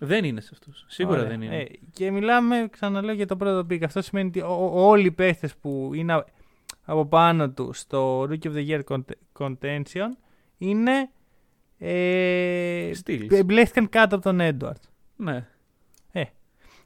[0.00, 0.84] δεν είναι σε αυτούς.
[0.88, 1.30] Σίγουρα Ωραία.
[1.30, 1.56] δεν είναι.
[1.56, 3.82] Ε, και μιλάμε, ξαναλέω, για το πρώτο pick.
[3.84, 6.24] Αυτό σημαίνει ότι ο- ο- όλοι οι παίχτες που είναι α-
[6.84, 10.08] από πάνω τους στο Rookie of the Year cont- contention
[10.58, 11.10] είναι.
[11.78, 13.30] Ε, Steals.
[13.32, 14.82] εμπλέστηκαν κάτω από τον Edwards.
[15.16, 15.46] Ναι.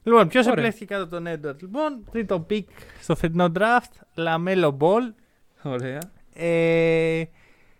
[0.07, 0.53] Λοιπόν, ποιος Ωραία.
[0.53, 1.61] επιλέχθηκε κάτω από τον Edwards.
[1.61, 2.63] Λοιπόν, τρίτο pick
[3.01, 5.13] στο φετινό draft, Lamelo Ball.
[5.65, 5.99] Ωραία.
[6.33, 7.23] Ε,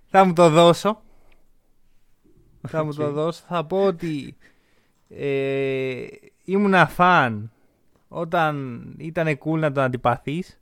[0.05, 1.01] θα μου το δώσω.
[2.67, 3.13] θα μου το Οκ.
[3.13, 3.43] δώσω.
[3.47, 4.35] Θα πω ότι
[5.09, 6.05] ε,
[6.45, 7.51] ήμουνα φαν
[8.07, 10.59] όταν ήταν cool να τον αντιπαθείς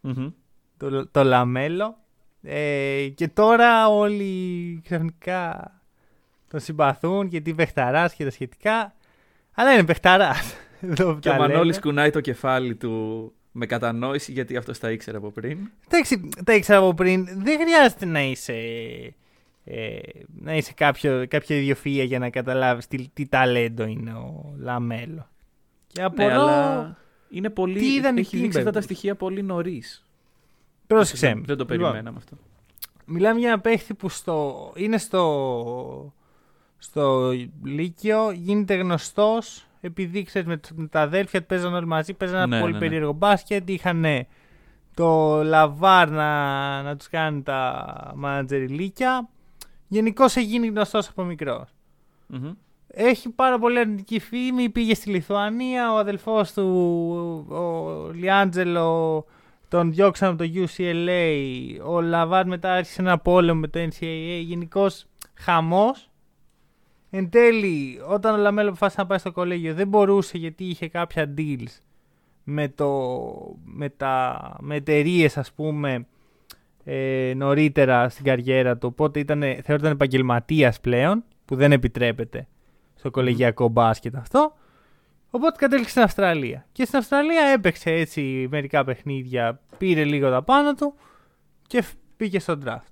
[0.00, 0.28] Μμμ.
[0.76, 1.96] το, το Λαμέλο
[2.42, 5.72] Ε, και τώρα όλοι ξαφνικά
[6.48, 8.94] τον συμπαθούν γιατί παιχταράς και τα σχετικά.
[9.54, 10.54] Αλλά είναι παιχταράς.
[10.80, 11.80] Εδώ Και ο τα Μανώλης λέμε.
[11.80, 15.70] κουνάει το κεφάλι του με κατανόηση γιατί αυτός τα ήξερε από πριν.
[15.88, 17.24] Εντάξει, τα ήξερα από πριν.
[17.24, 18.54] Δεν χρειάζεται να είσαι,
[19.64, 19.98] ε,
[20.40, 25.28] να είσαι κάποιο, κάποια ιδιοφυΐα για να καταλάβεις τι, τι ταλέντο είναι ο Λαμέλο.
[25.86, 26.28] Και απορώ...
[26.28, 26.96] Ναι, αλλά
[27.30, 27.78] είναι πολύ.
[27.78, 28.84] τι είδαν οι έχει δείξει αυτά τα Timberwolves.
[28.84, 30.04] στοιχεία πολύ νωρίς.
[30.86, 31.26] Πρόσεξε.
[31.26, 31.44] Δεν, με.
[31.46, 32.36] δεν το Λοιπόν, περιμέναμε αυτό.
[33.04, 36.14] Μιλάμε για ένα παίχτη που στο, είναι στο,
[36.78, 37.32] στο
[37.64, 42.46] Λύκειο, γίνεται γνωστός επειδή ξέρεις με, με τα αδέλφια του παίζαν όλοι μαζί, παίζαν ένα
[42.46, 42.84] Ναι, πολύ ναι, ναι.
[42.84, 44.04] περίεργο μπάσκετ, είχαν
[44.94, 49.28] το Λαβάρ να, να τους κάνει τα μανατζεριλίκια.
[49.88, 51.74] Γενικώς έχει γίνει γνωστός από μικρός.
[52.26, 52.52] Μμμ.
[52.86, 54.68] Έχει πάρα πολύ αρνητική φήμη.
[54.68, 55.92] Πήγε στη Λιθουανία.
[55.92, 56.66] Ο αδελφός του,
[57.48, 59.24] ο Λιάντζελο,
[59.68, 61.32] τον διώξαν από το UCLA.
[61.86, 64.40] Ο Λαβάρ μετά άρχισε ένα πόλεμο με το NCAA.
[64.42, 66.09] Γενικώς χαμός.
[67.10, 71.34] Εν τέλει, όταν ο Λαμέλο αποφάσισε να πάει στο κολέγιο, δεν μπορούσε γιατί είχε κάποια
[71.36, 71.78] deals
[72.44, 72.88] με, το,
[73.64, 76.06] με, τα, με εταιρείες, ας πούμε,
[76.84, 78.88] ε, νωρίτερα στην καριέρα του.
[78.92, 82.46] Οπότε ήταν, θεωρείται επαγγελματίας πλέον, που δεν επιτρέπεται
[82.94, 84.54] στο κολεγιακό μπάσκετ αυτό.
[85.30, 86.66] Οπότε κατέληξε στην Αυστραλία.
[86.72, 90.94] Και στην Αυστραλία έπαιξε έτσι μερικά παιχνίδια, πήρε λίγο τα πάνω του
[91.66, 92.89] και φ- πήγε στο draft.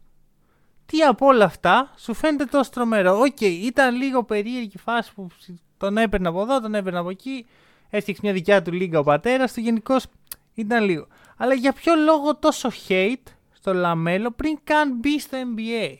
[0.90, 3.20] Τι από όλα αυτά σου φαίνεται τόσο τρομερό.
[3.20, 5.28] Οκ, ήταν λίγο περίεργη η φάση που
[5.76, 7.46] τον έπαιρνε από εδώ, τον έπαιρνε από εκεί.
[7.90, 9.60] Έφτιαξε μια δικιά του λίγκα ο πατέρας του.
[9.60, 10.06] Γενικώς
[10.54, 11.06] ήταν λίγο.
[11.36, 15.96] Αλλά για ποιο λόγο τόσο hate στο Λαμέλο πριν καν μπει στο NBA.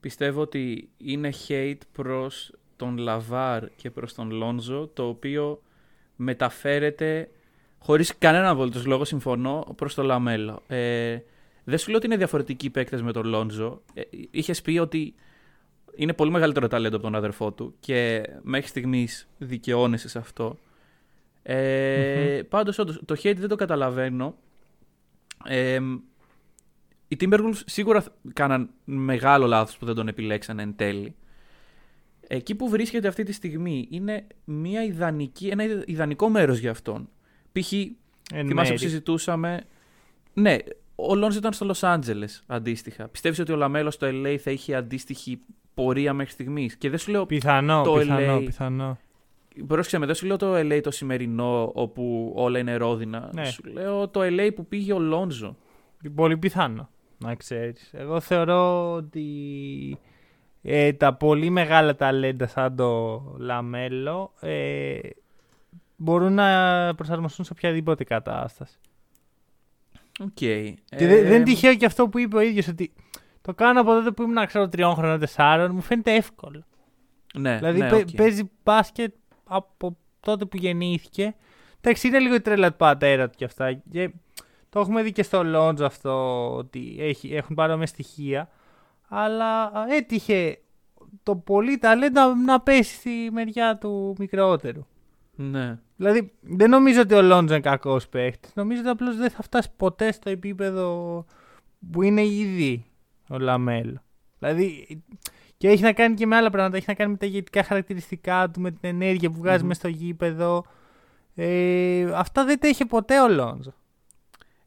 [0.00, 5.62] Πιστεύω ότι είναι hate προς τον Λαβάρ και προς τον Λόνζο, το οποίο
[6.16, 7.30] μεταφέρεται
[7.78, 10.62] χωρίς κανένα απολύτως λόγο, συμφωνώ, προς τον Λαμέλο.
[10.66, 11.18] Ε,
[11.68, 13.82] δεν σου λέω ότι είναι διαφορετικοί παίκτες με τον Λόνζο.
[13.94, 15.14] Ε, είχες πει ότι
[15.94, 20.58] είναι πολύ μεγαλύτερο ταλέντο από τον αδερφό του και μέχρι στιγμής δικαιώνεσαι σε αυτό.
[21.42, 24.36] Ε, Πάντως, όντως, το hate δεν το καταλαβαίνω.
[25.44, 25.78] Ε,
[27.08, 31.14] οι Timberwolves σίγουρα θ- κάναν μεγάλο λάθος που δεν τον επιλέξαν εν τέλει.
[32.28, 37.08] Εκεί που βρίσκεται αυτή τη στιγμή είναι μια ιδανική, ένα ιδ- ιδανικό μέρος για αυτόν.
[37.52, 37.72] Π.χ.
[37.72, 37.88] Εν
[38.46, 38.72] θυμάσαι μέρη.
[38.72, 39.64] που συζητούσαμε...
[40.34, 40.56] Ναι,
[41.00, 43.08] ο Λόνζο ήταν στο Λος Άντζελες αντίστοιχα.
[43.08, 45.40] Πιστεύεις ότι ο Λαμέλο στο LA θα είχε αντίστοιχη
[45.74, 47.26] πορεία μέχρι στιγμής; Και δεν σου λέω...
[47.26, 48.44] Πιθανό, το πιθανό, LA.
[48.44, 48.98] πιθανό.
[49.66, 53.30] Πρόσεξε με, δεν σου λέω το LA το σημερινό όπου όλα είναι ρόδινα.
[53.32, 53.44] Ναι.
[53.44, 55.56] Σου λέω το LA που πήγε ο Λόνζο.
[56.14, 57.90] Πολύ πιθανό, να ξέρεις.
[57.92, 59.26] Εγώ θεωρώ ότι
[60.62, 64.98] ε, τα πολύ μεγάλα ταλέντα σαν το Λαμέλο ε,
[65.96, 68.78] μπορούν να προσαρμοστούν σε οποιαδήποτε κατάσταση.
[70.18, 70.30] Οκ.
[70.34, 72.92] Και δεν, δεν είναι τυχαίο και αυτό που είπε ο ίδιος ότι
[73.40, 76.64] το κάνω από τότε που ήμουν, ξέρω, τριών χρονών, τεσσάρων, μου φαίνεται εύκολο.
[77.34, 78.14] Ναι, Δηλαδή ναι, παί- οκ.
[78.14, 81.34] παίζει μπάσκετ από τότε που γεννήθηκε.
[81.80, 83.72] Εντάξει, είναι λίγο η τρέλα του πατέρα του και αυτά.
[83.72, 84.10] Και
[84.68, 88.48] το έχουμε δει και στο Λόνζο αυτό ότι έχει, έχουν παρόμοια στοιχεία.
[89.08, 90.58] Αλλά α, έτυχε
[91.22, 94.86] το πολύ ταλέντο να, να πέσει στη μεριά του μικρότερου.
[95.40, 95.78] Ναι.
[95.96, 98.48] Δηλαδή δεν νομίζω ότι ο Λόνζο είναι κακός παίχτης.
[98.54, 101.24] Νομίζω ότι απλώς δεν θα φτάσει ποτέ στο επίπεδο
[101.92, 102.84] που είναι ήδη
[103.28, 104.02] ο Λαμέλο.
[104.38, 104.86] Δηλαδή
[105.56, 106.76] και έχει να κάνει και με άλλα πράγματα.
[106.76, 109.68] Έχει να κάνει με τα ηγετικά χαρακτηριστικά του, με την ενέργεια που βγάζει Μμμ.
[109.68, 110.64] μέσα στο γήπεδο.
[111.34, 113.72] Ε, αυτά δεν τα είχε ποτέ ο Λόνζο.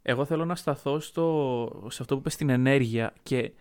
[0.01, 3.51] Εγώ θέλω να σταθώ στο, σε αυτό που είπε στην ενέργεια και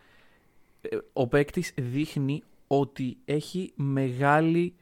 [0.80, 4.74] ε, ο παίκτης δείχνει ότι έχει μεγάλη,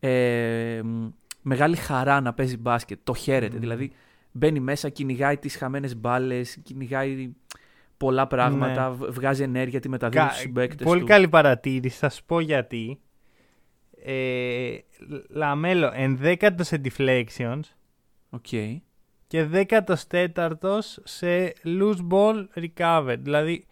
[0.00, 1.06] ε, μ,
[1.42, 2.98] μεγάλη χαρά να παίζει μπάσκετ.
[3.04, 3.58] Το χαίρεται.
[3.58, 3.92] Δηλαδή
[4.32, 7.32] μπαίνει μέσα, κυνηγάει τις χαμένες μπάλες, κυνηγάει
[7.96, 11.06] πολλά πράγματα, β- βγάζει ενέργεια, τη μεταδίδει Κα- στους συμπαίκτες πολύ του.
[11.06, 11.98] καλή παρατήρηση.
[11.98, 13.00] Θα σου πω γιατί.
[14.04, 14.76] Ε,
[15.28, 17.60] Λαμέλο ενδέκατος σε deflections
[18.30, 18.46] Οκ.
[19.26, 23.18] και 14ο σε loose ball recovered.
[23.18, 23.66] Δηλαδή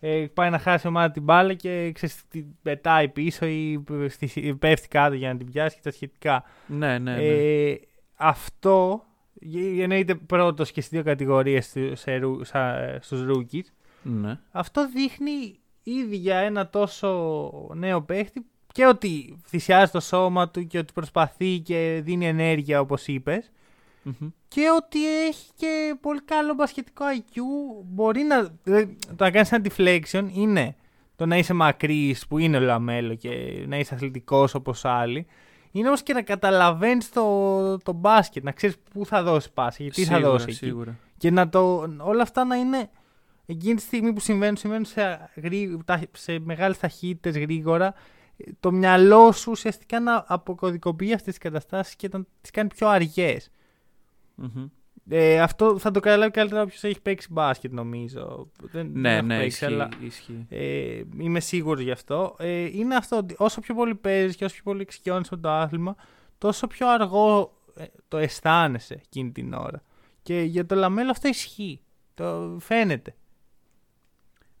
[0.00, 4.54] ε, πάει να χάσει η ομάδα την μπάλα και ξέρεις, την πετάει πίσω ή στη-
[4.58, 6.44] πέφτει κάτω για να την πιάσει και τα σχετικά.
[6.66, 7.22] Ναι, ναι, ναι.
[7.70, 7.80] Ε,
[8.14, 13.64] αυτό γε- εννοείται πρώτος και στις δύο κατηγορίες στου- σε, ρου- σα- στους rookies.
[14.02, 14.38] ναι.
[14.50, 20.78] Αυτό δείχνει ήδη για ένα τόσο νέο παίχτη και ότι θυσιάζει το σώμα του και
[20.78, 23.50] ότι προσπαθεί και δίνει ενέργεια όπως είπες
[24.20, 24.28] Μμμ.
[24.48, 27.40] και ότι έχει και πολύ καλό μπασκετικό IQ.
[27.84, 28.48] Μπορεί να.
[28.62, 30.76] δηλαδή, το να κάνεις ένα deflection είναι
[31.16, 35.26] το να είσαι μακρύς που είναι ο Λαμέλο και να είσαι αθλητικός όπως άλλοι.
[35.70, 40.04] Είναι όμως και να καταλαβαίνεις το, το μπάσκετ, να ξέρεις πού θα δώσεις πάση, γιατί
[40.04, 40.54] θα Σίγουρα, δώσεις εκεί.
[40.54, 40.98] Σίγουρα.
[41.16, 42.90] Και να το, όλα αυτά να είναι
[43.46, 45.78] εκείνη τη στιγμή που συμβαίνουν, συμβαίνουν σε, γρή,
[46.12, 47.94] σε μεγάλες ταχύτητες γρήγορα.
[48.60, 53.50] Το μυαλό σου ουσιαστικά να αποκωδικοποιεί αυτές τις καταστάσεις και να τις κάνει πιο αργές.
[54.38, 54.66] Μμμ.
[55.10, 58.50] Ε, αυτό θα το καταλάβει καλύτερα όποιος έχει παίξει μπάσκετ, νομίζω.
[58.60, 59.64] Δεν, δεν Ναι, έχω ναι, παίξει, ισχύει.
[59.64, 60.46] αλλά ισχύει.
[60.48, 62.36] ε, είμαι σίγουρος γι' αυτό.
[62.38, 65.50] Ε, είναι αυτό ότι όσο πιο πολύ παίζεις και όσο πιο πολύ εξοικειώνεις με το
[65.50, 65.96] άθλημα,
[66.38, 69.82] τόσο πιο αργό ε, το αισθάνεσαι εκείνη την ώρα.
[70.22, 71.80] Και για το Λαμέλο αυτό ισχύει.
[72.14, 73.14] Το φαίνεται.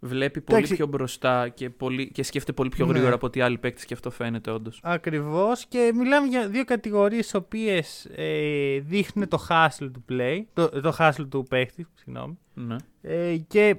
[0.00, 0.74] Βλέπει πολύ Εντάξει.
[0.76, 2.92] πιο μπροστά και, πολύ, και σκέφτεται πολύ πιο Ναι.
[2.92, 4.80] γρήγορα από ότι άλλοι παίκτες και αυτό φαίνεται όντως.
[4.82, 5.66] Ακριβώς.
[5.66, 10.40] Και μιλάμε για δύο κατηγορίες οι οποίες ε, δείχνουν το hustle του play.
[10.52, 12.38] Το, το hustle του παίχτη, συγγνώμη.
[12.54, 12.76] Ναι.
[13.02, 13.76] Ε, και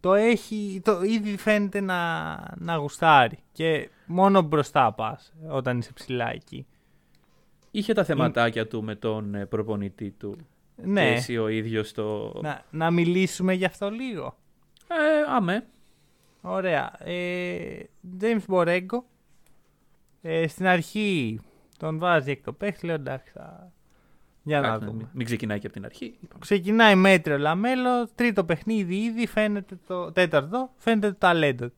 [0.00, 3.38] το έχει, το ήδη φαίνεται να, να γουστάρει.
[3.52, 6.66] Και μόνο μπροστά πας όταν είσαι ψηλά εκεί.
[7.70, 10.36] Είχε τα θεματάκια του με τον ε, προπονητή του.
[10.84, 12.32] Ναι, Και εσύ ο ίδιος το.
[12.42, 14.36] να, να μιλήσουμε γι' αυτό λίγο.
[14.88, 15.66] Ε, αμέ.
[16.40, 16.92] Ωραία.
[16.98, 17.82] Ε,
[18.20, 19.02] James Borrego.
[20.22, 21.40] Ε, στην αρχή
[21.78, 22.86] τον βάζει εκτός το παίχτη.
[22.86, 23.72] Λέω εντάξει, θα...
[24.42, 24.96] για να Εντάξει, δούμε.
[24.98, 26.04] μην, μην ξεκινάει και από την αρχή.
[26.20, 26.40] είπαμε.
[26.40, 28.08] Ξεκινάει μέτριο Λαμέλο.
[28.14, 30.70] Τρίτο παιχνίδι ήδη φαίνεται το τέταρτο.
[30.76, 31.74] Φαίνεται το ταλέντο του.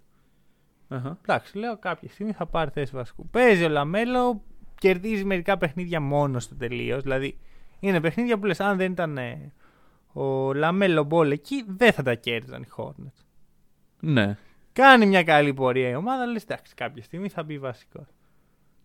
[0.88, 1.18] Αχα.
[1.22, 3.26] Εντάξει, λέω κάποια στιγμή θα πάρει θέση βασικού.
[3.28, 4.42] Παίζει ο Λαμέλο,
[4.78, 7.02] κερδίζει μερικά παιχνίδια μόνος του τελείως.
[7.02, 7.38] Δηλαδή
[7.80, 9.52] είναι παιχνίδια που λες: Αν δεν ήταν ε,
[10.14, 13.24] ο Λαμέλο Μπόλ εκεί, δεν θα τα κέρδιζαν οι Hornets.
[14.00, 14.36] Ναι.
[14.72, 18.06] Κάνει μια καλή πορεία η ομάδα, λες: Εντάξει, κάποια στιγμή θα μπει βασικός.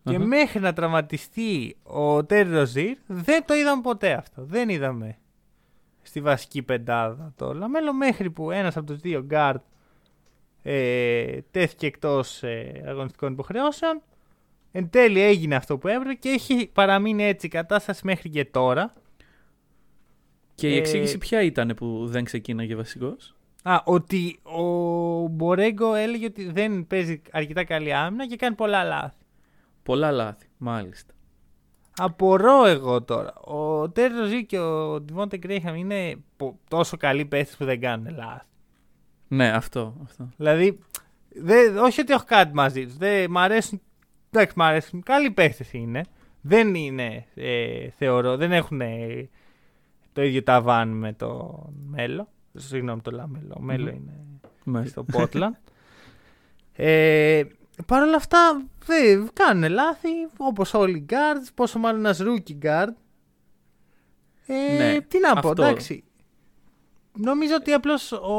[0.03, 0.25] Και Αχα.
[0.25, 4.43] μέχρι να τραυματιστεί ο Τέρι Ροζίρ, δεν το είδαμε ποτέ αυτό.
[4.43, 5.17] Δεν είδαμε
[6.01, 9.61] στη βασική πεντάδα το Λαμέλο μέχρι που ένας από τους δύο γκάρτ
[10.63, 14.01] ε, τέθηκε εκτός ε, αγωνιστικών υποχρεώσεων.
[14.71, 18.93] Εν τέλει έγινε αυτό που έπρεπε και έχει παραμείνει έτσι η κατάσταση μέχρι και τώρα.
[20.59, 24.61] Και η Ε, εξήγηση ποια ήταν που δεν ξεκίναγε βασικός; Α, ότι ο
[25.27, 29.15] Μπορέγκο έλεγε ότι δεν παίζει αρκετά καλή άμυνα και κάνει πολλά λάθη.
[29.83, 31.13] Πολλά λάθη, μάλιστα.
[31.97, 33.33] Απορώ εγώ τώρα.
[33.33, 38.15] Ο Τέρι Ροζί και ο Ντιβόντε Γκρέιχαμ είναι πο- τόσο καλοί παίχτες που δεν κάνουν
[38.15, 38.45] λάθη.
[39.27, 39.95] Ναι, αυτό.
[40.03, 40.29] αυτό.
[40.37, 40.79] Δηλαδή,
[41.29, 42.97] δεν, όχι ότι έχω κάτι μαζί τους.
[42.97, 43.81] Δεν, μ' αρέσουν.
[44.31, 45.03] Εντάξει, μ' αρέσουν.
[45.03, 46.01] Καλοί παίχτες είναι.
[46.41, 49.29] Δεν είναι, ε, θεωρώ, δεν έχουν ε,
[50.19, 52.27] το ίδιο ταβάνι με το Μέλο.
[52.53, 53.53] Συγγνώμη, το Λαμέλο.
[53.57, 53.95] Ο Μέλο Μμμ.
[53.95, 54.13] είναι
[54.63, 55.05] Μάλιστα.
[55.09, 55.51] στο Portland.
[56.73, 57.43] ε,
[57.85, 62.87] Παρ' όλα αυτά, δεν κάνουν λάθη, όπως όλοι οι guards, πόσο μάλλον ένας rookie guard.
[64.45, 65.63] Ε, Ναι, τι να πω, αυτό.
[65.63, 66.03] εντάξει.
[67.17, 68.35] Νομίζω ότι απλώς ο,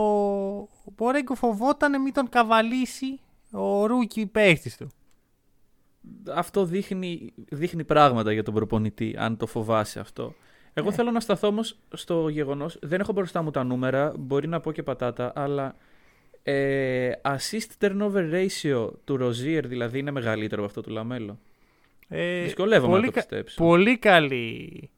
[0.59, 3.21] ο Μπορέγκο φοβόταν μην τον καβαλήσει
[3.53, 4.89] ο rookie παίχτης του.
[6.35, 10.35] αυτό δείχνει, δείχνει πράγματα για τον προπονητή, αν το φοβάσαι αυτό.
[10.75, 10.95] Εγώ Ναι.
[10.95, 12.79] θέλω να σταθώ όμως στο γεγονός.
[12.83, 15.77] Δεν έχω μπροστά μου τα νούμερα, μπορεί να πω και πατάτα, αλλά
[16.43, 21.39] ε, assist turnover ratio του Rozier δηλαδή είναι μεγαλύτερο από αυτό του Λαμέλο.
[22.09, 23.65] Ε, Δυσκολεύομαι πολύ να το κα- πιστέψω.
[23.65, 24.91] Πολύ καλή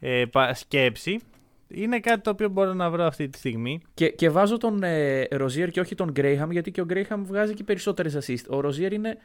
[0.00, 1.20] ε, πα- σκέψη.
[1.68, 3.80] Είναι κάτι το οποίο μπορώ να βρω αυτή τη στιγμή.
[3.94, 7.54] Και, και βάζω τον ε, Rozier και όχι τον Graham, γιατί και ο Graham βγάζει
[7.54, 8.46] και περισσότερες assist.
[8.50, 9.16] Ο Rozier είναι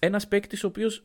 [0.00, 1.04] ένας παίκτης ο οποίος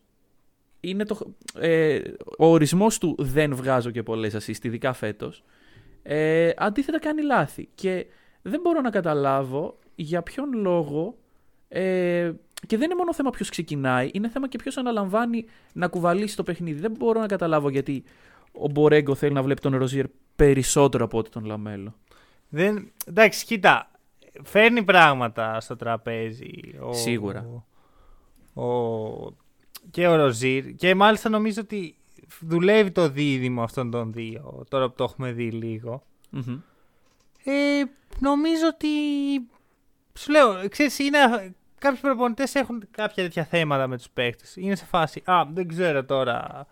[0.80, 2.00] είναι το, ε,
[2.38, 5.44] ο ορισμός του δεν βγάζω και πολλές assist, ειδικά φέτος.
[6.04, 7.70] Ε, αντίθετα κάνει λάθη.
[7.76, 8.06] Και
[8.42, 11.18] δεν μπορώ να καταλάβω για ποιον λόγο.
[11.68, 12.32] Ε,
[12.68, 16.44] και δεν είναι μόνο θέμα ποιος ξεκινάει, είναι θέμα και ποιος αναλαμβάνει να κουβαλήσει το
[16.44, 16.80] παιχνίδι.
[16.80, 18.04] Δεν μπορώ να καταλάβω γιατί
[18.52, 21.96] ο Μπορέγκο θέλει να βλέπει τον Ροζίερ περισσότερο από ότι τον Λαμέλο.
[22.50, 23.92] Δεν, εντάξει, κοίτα.
[24.44, 26.52] Φέρνει πράγματα στο τραπέζι.
[26.82, 27.46] Ο, Σίγουρα.
[28.54, 29.34] Ο, ο-
[29.92, 30.76] και ο Ροζίρ.
[30.76, 31.96] Και μάλιστα νομίζω ότι
[32.40, 34.64] δουλεύει το δίδυμο αυτών των δύο.
[34.70, 36.04] Τώρα που το έχουμε δει λίγο.
[36.30, 36.60] Μμμ.
[37.44, 37.82] Ε,
[38.20, 38.88] νομίζω ότι.
[40.20, 41.18] Σου λέω, ξέρεις, είναι.
[41.80, 44.44] Κάποιοι προπονητές έχουν κάποια τέτοια θέματα με τους παίχτες.
[44.56, 45.22] Είναι σε φάση.
[45.26, 46.68] Α, δεν ξέρω τώρα.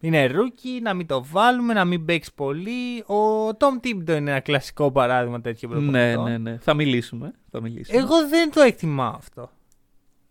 [0.00, 3.04] Είναι rookie, να μην το βάλουμε, να μην παίξεις πολύ.
[3.06, 6.24] Ο Τομ Τίμποντο είναι ένα κλασικό παράδειγμα τέτοιο Ναι, προπονητών.
[6.24, 6.58] ναι, ναι.
[6.58, 7.32] Θα μιλήσουμε.
[7.50, 7.98] Θα μιλήσουμε.
[7.98, 9.50] Εγώ δεν το εκτιμάω αυτό.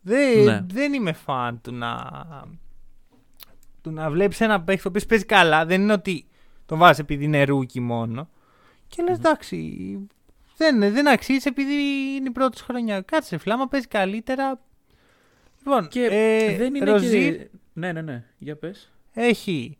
[0.10, 0.65] Δεν, Ναι.
[0.72, 2.02] δεν είμαι φαν του να.
[3.82, 5.65] του να βλέπεις ένα παίχτη ο οποίος παίζει καλά.
[5.65, 6.26] Δεν είναι ότι
[6.65, 8.30] τον βάζεις επειδή είναι rookie μόνο.
[8.88, 9.98] Και λες, εντάξει,
[10.58, 11.74] δεν, δεν αξίζει επειδή
[12.15, 13.02] είναι η πρώτη σου χρονιά.
[13.02, 14.60] Κάτσε, φλάμα παίζει καλύτερα.
[15.58, 17.50] Λοιπόν, Και ε, δεν είναι Ροζίρ και...
[17.74, 18.24] Ναι, ναι, ναι.
[18.38, 18.91] Για πες.
[19.13, 19.78] έχει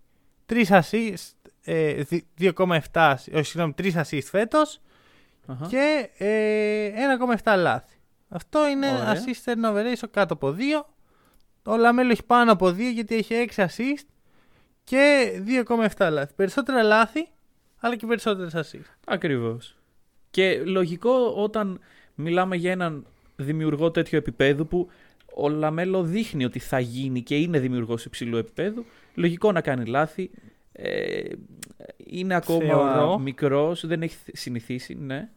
[0.50, 1.32] 3 assist,
[1.64, 4.82] ε, δι- 2,7, όχι συγγνώμη, 3 assist φέτος
[5.48, 5.66] Αχα.
[5.68, 6.92] και ε,
[7.44, 7.94] 1,7 λάθη.
[8.30, 9.14] Αυτό είναι Ωραία.
[9.14, 10.86] assist turnover ratio κάτω από 2.
[11.64, 14.06] Ο Λαμέλο έχει πάνω από 2 γιατί έχει 6 assist
[14.84, 15.32] και
[15.98, 16.34] 2,7 λάθη.
[16.36, 17.28] Περισσότερα λάθη,
[17.80, 18.94] αλλά και περισσότερες assist.
[19.06, 19.76] Ακριβώς.
[20.30, 21.80] Και λογικό όταν
[22.16, 24.90] μιλάμε για έναν δημιουργό τέτοιο επίπεδου που
[25.36, 30.30] ο Λαμέλο δείχνει ότι θα γίνει και είναι δημιουργός υψηλού επίπεδου, λογικό να κάνει λάθη.
[30.72, 31.22] Ε,
[31.98, 33.20] είναι ακόμα Θεωρώ.
[33.20, 35.30] μικρός, δεν έχει συνηθίσει, ναι.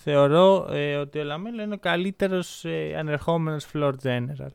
[0.00, 4.52] Θεωρώ ε, ότι ο Λαμέλο είναι ο καλύτερος ε, ανερχόμενος floor general.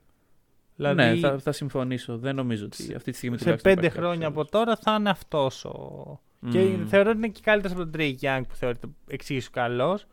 [0.75, 2.17] Δηλαδή, ναι, θα, θα συμφωνήσω.
[2.17, 4.95] Δεν νομίζω ότι αυτή τη στιγμή σε τουλάχιστον πέντε υπάρχει χρόνια κάποιος από τώρα θα
[4.99, 6.21] είναι αυτός ο.
[6.39, 6.51] Μμμ.
[6.51, 10.05] Και θεωρώ ότι είναι και καλύτερος από τον Trey Young που θεωρείται εξίσου καλός.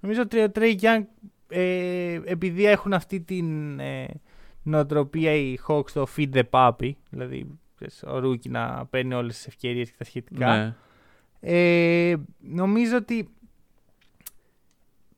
[0.00, 1.02] Νομίζω ότι ο Trey Young,
[1.48, 4.06] ε, επειδή έχουν αυτή την ε,
[4.62, 9.46] νοοτροπία οι Hawks το feed the puppy, δηλαδή ξέρεις, ο rookie να παίρνει όλες τις
[9.46, 10.56] ευκαιρίες και τα σχετικά.
[10.56, 10.74] Ναι.
[11.40, 13.28] Ε, νομίζω ότι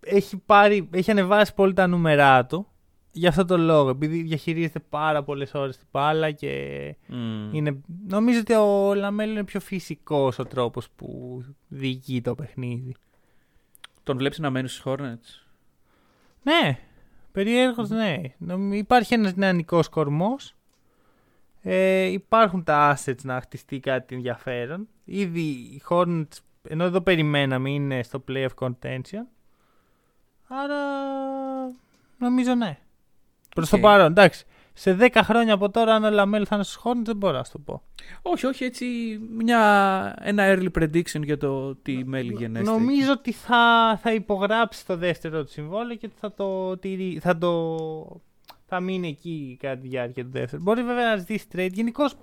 [0.09, 2.67] έχει, πάρει, έχει ανεβάσει πολύ τα νούμερά του
[3.13, 3.89] για αυτό το λόγο.
[3.89, 7.53] Επειδή διαχειρίζεται πάρα πολλές ώρες την μπάλα και Μμ.
[7.55, 12.95] είναι, νομίζω ότι ο LaMelo είναι πιο φυσικός ο τρόπος που διοικεί το παιχνίδι.
[14.03, 15.43] Τον βλέπεις να μένει στους Hornets;
[16.43, 16.79] Ναι,
[17.33, 18.17] περιέργως ναι.
[18.39, 20.55] Νομ- Υπάρχει ένας νεανικός κορμός.
[21.63, 24.89] Ε, υπάρχουν τα assets να χτιστεί κάτι ενδιαφέρον.
[25.05, 26.39] Ήδη οι Hornets,
[26.69, 29.25] ενώ εδώ περιμέναμε, είναι στο playoff contention.
[30.49, 30.77] Άρα
[32.19, 32.79] νομίζω ναι.
[33.55, 33.83] Προς το Οκ.
[33.83, 34.45] παρόν, εντάξει.
[34.73, 37.45] Σε 10 χρόνια από τώρα, αν ο LaMelo θα είναι στους Hornets, δεν μπορώ να
[37.45, 37.83] σου το πω.
[38.23, 38.87] Όχι, όχι, έτσι
[39.39, 42.71] μια, ένα early prediction για το τι μέλλει γενέσθαι.
[42.71, 47.77] Νομίζω ότι θα, θα υπογράψει το δεύτερο του συμβόλαιο και θα το, τηρεί, θα το
[48.67, 50.63] θα μείνει εκεί κατά τη διάρκεια του δεύτερου.
[50.63, 51.73] Μπορεί βέβαια να ζητήσει trade.
[51.73, 52.15] Γενικώς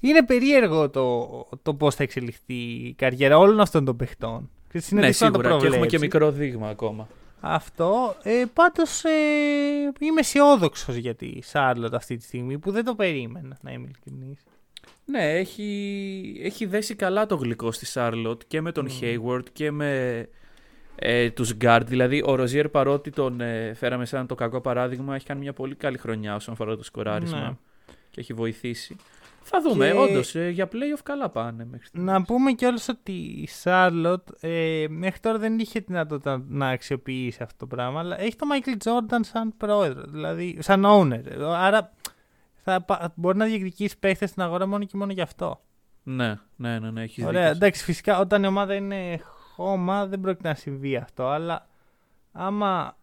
[0.00, 1.28] είναι περίεργο το,
[1.62, 4.50] το πώς θα εξελιχθεί η καριέρα όλων αυτών των παιχτών.
[4.72, 5.58] Και είναι ναι, δύσκολο να το σίγουρα.
[5.58, 6.00] Και έχουμε και προβλέψεις.
[6.00, 7.08] μικρό δείγμα ακόμα.
[7.40, 8.16] Αυτό.
[8.22, 9.10] Ε, Πάντως ε,
[10.00, 14.44] είμαι αισιόδοξος για τη Σάρλοτ αυτή τη στιγμή που δεν το περίμενα, να είμαι ειλικρινής.
[15.04, 20.26] Ναι, έχει, έχει δέσει καλά το γλυκό στη Charlotte και με τον Hayward και με
[20.96, 21.82] ε, τους guard.
[21.86, 25.74] Δηλαδή, ο Ροζιέρ παρότι τον ε, φέραμε σαν το κακό παράδειγμα, έχει κάνει μια πολύ
[25.74, 27.56] καλή χρονιά όσον αφορά το σκοράρισμα Ναι.
[28.10, 28.96] και έχει βοηθήσει.
[29.50, 32.10] Θα δούμε, Και- όντως, ε, για playoff καλά πάνε μέχρι στιγμής.
[32.10, 37.56] Να πούμε κιόλας ότι η Σάρλοτ ε, μέχρι τώρα δεν είχε δυνατότητα να αξιοποιήσει αυτό
[37.56, 41.22] το πράγμα, αλλά έχει το Michael Jordan σαν πρόεδρο, δηλαδή σαν owner.
[41.40, 41.92] Άρα
[42.64, 45.60] θα, πα- μπορεί να διεκδικήσει παίχτες στην αγορά μόνο και μόνο γι' αυτό.
[46.02, 47.56] Ναι, ναι, ναι, ναι έχεις Ωραία, δίκιο.
[47.56, 49.20] εντάξει, φυσικά όταν η ομάδα είναι
[49.54, 51.66] χώμα δεν πρόκειται να συμβεί αυτό, αλλά
[52.32, 52.97] άμα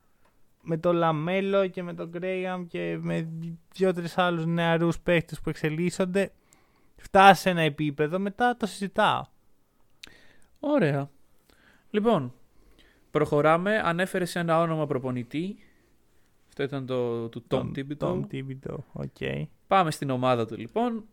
[0.65, 3.29] με το LaMelo και με τον Graham και με
[3.73, 6.31] δύο-τρεις άλλους νεαρούς παίχτες που εξελίσσονται,
[6.95, 9.21] φτάσει σε ένα επίπεδο, μετά το συζητάω.
[10.59, 11.09] Ωραία.
[11.89, 12.33] Λοιπόν,
[13.11, 13.81] προχωράμε.
[13.83, 15.57] Ανέφερες σε ένα όνομα προπονητή.
[16.47, 17.97] Αυτό ήταν το του Tom Thibodeau.
[17.97, 19.47] Tom Thibodeau, οκ.
[19.67, 21.03] Πάμε στην ομάδα του λοιπόν.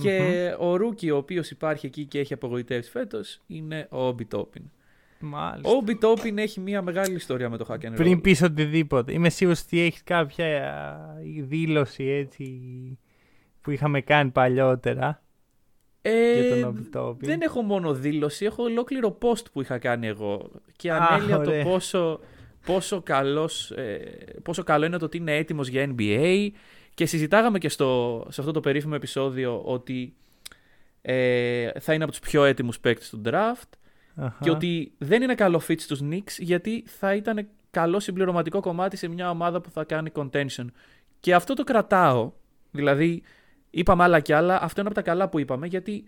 [0.00, 4.70] Και ο Ρούκι ο οποίος υπάρχει εκεί και έχει απογοητεύσει φέτος είναι ο Όμπι Τόπιν.
[5.22, 5.70] Μάλιστα.
[5.70, 7.94] Ο Όμπι Τόπιν έχει μια μεγάλη ιστορία με το hack and roll.
[7.94, 9.12] Πριν πεις οτιδήποτε.
[9.12, 10.96] Είμαι σίγουρος ότι έχεις κάποια α,
[11.42, 12.60] δήλωση έτσι
[13.60, 15.22] που είχαμε κάνει παλιότερα
[16.02, 17.28] Ε, για τον Όμπι Τόπιν.
[17.28, 20.50] δεν έχω μόνο δήλωση, έχω ολόκληρο post που είχα κάνει εγώ.
[20.76, 21.64] Και Α, ανέλυα το ωραία.
[21.64, 22.20] πόσο,
[22.66, 23.98] πόσο, καλός, ε,
[24.42, 26.48] πόσο καλό είναι το ότι είναι έτοιμος για NBA.
[26.94, 30.14] Και συζητάγαμε και στο, σε αυτό το περίφημο επεισόδιο ότι
[31.02, 33.68] ε, θα είναι από τους πιο έτοιμους παίκτες του draft.
[34.16, 34.38] Αχα.
[34.40, 39.08] Και ότι δεν είναι καλό fit στους Knicks γιατί θα ήταν καλό συμπληρωματικό κομμάτι σε
[39.08, 40.66] μια ομάδα που θα κάνει contention.
[41.20, 42.32] Και αυτό το κρατάω.
[42.70, 43.22] Δηλαδή,
[43.70, 44.62] είπαμε άλλα κι άλλα.
[44.62, 46.04] Αυτό είναι από τα καλά που είπαμε γιατί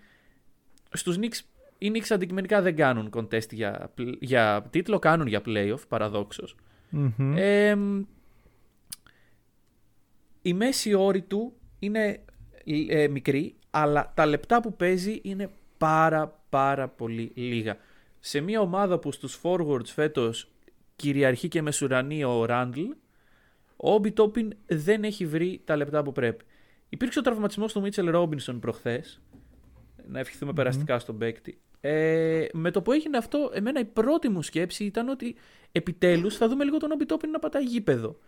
[0.93, 1.41] στους Knicks
[1.79, 6.57] οι Knicks αντικειμενικά δεν κάνουν contest για, πλ- για τίτλο, κάνουν για playoff, παραδόξως.
[6.91, 7.37] Μμμ.
[7.37, 7.77] Ε,
[10.43, 12.21] η μέση όρη του είναι
[12.89, 17.77] ε, μικρή, αλλά τα λεπτά που παίζει είναι πάρα πάρα πολύ λίγα.
[18.27, 20.51] Σε μια ομάδα που στους forwards φέτος
[20.97, 22.83] κυριαρχεί και μεσουρανεί ο Ράντλ,
[23.77, 26.45] ο Όμπι Τόπιν δεν έχει βρει τα λεπτά που πρέπει.
[26.89, 29.21] Υπήρξε ο τραυματισμός του Μίτσελ Ρόμπινσον προχθές,
[30.07, 31.61] να ευχηθούμε περαστικά στον παίκτη.
[31.81, 35.37] Ε, με το που έγινε αυτό, εμένα η πρώτη μου σκέψη ήταν ότι
[35.73, 38.19] επιτέλους θα δούμε λίγο τον Obi Toppin να πατάει γήπεδο.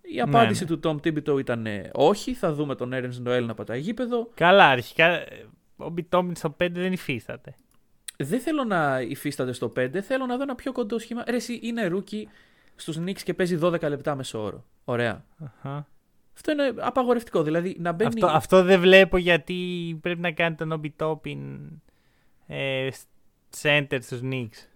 [0.00, 0.76] Η απάντηση ναι.
[0.76, 4.30] του Tom Thibodeau ήταν ε, όχι, θα δούμε τον Nerlens Noel να πατάει γήπεδο.
[4.34, 7.54] Καλά, αρχικά ε, Obi Toppin στο 5 δεν υφίσταται.
[8.16, 11.24] Δεν θέλω να υφίσταται στο 5, θέλω να δω ένα πιο κοντό σχήμα.
[11.28, 12.28] Ρε, εσύ είναι rookie
[12.76, 14.64] στους Knicks και παίζει 12 λεπτά μεσόωρο.
[14.84, 15.24] Ωραία.
[15.44, 15.86] Αχα.
[16.34, 17.42] Αυτό είναι απαγορευτικό.
[17.42, 18.08] Δηλαδή να μπαίνει.
[18.14, 21.68] Αυτό, αυτό δεν βλέπω γιατί πρέπει να κάνει τον Obi Toppin
[22.46, 22.88] ε,
[23.62, 24.68] center στους Knicks.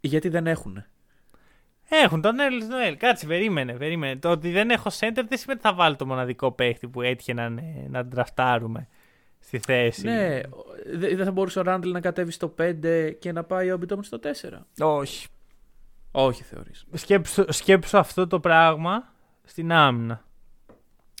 [0.00, 0.84] Γιατί δεν έχουν.
[1.88, 2.96] Έχουν τον Έρλ Νοέλ.
[2.96, 4.16] Κάτσε, περίμενε, περίμενε.
[4.16, 7.32] Το ότι δεν έχω center δεν σημαίνει ότι θα βάλω το μοναδικό παίχτη που έτυχε
[7.32, 8.88] να, είναι- να τραφτάρουμε.
[9.42, 10.04] Στη θέση.
[10.06, 10.40] Ναι,
[10.96, 14.04] δε- δεν θα μπορούσε ο Ράντλ να κατέβει στο 5 και να πάει ο Μπιτόμιν
[14.04, 14.66] στο 4.
[14.78, 15.26] Όχι.
[16.10, 16.84] Όχι, θεωρείς.
[16.92, 19.12] Σκέψου, σκέψου αυτό το πράγμα
[19.44, 20.24] στην άμυνα.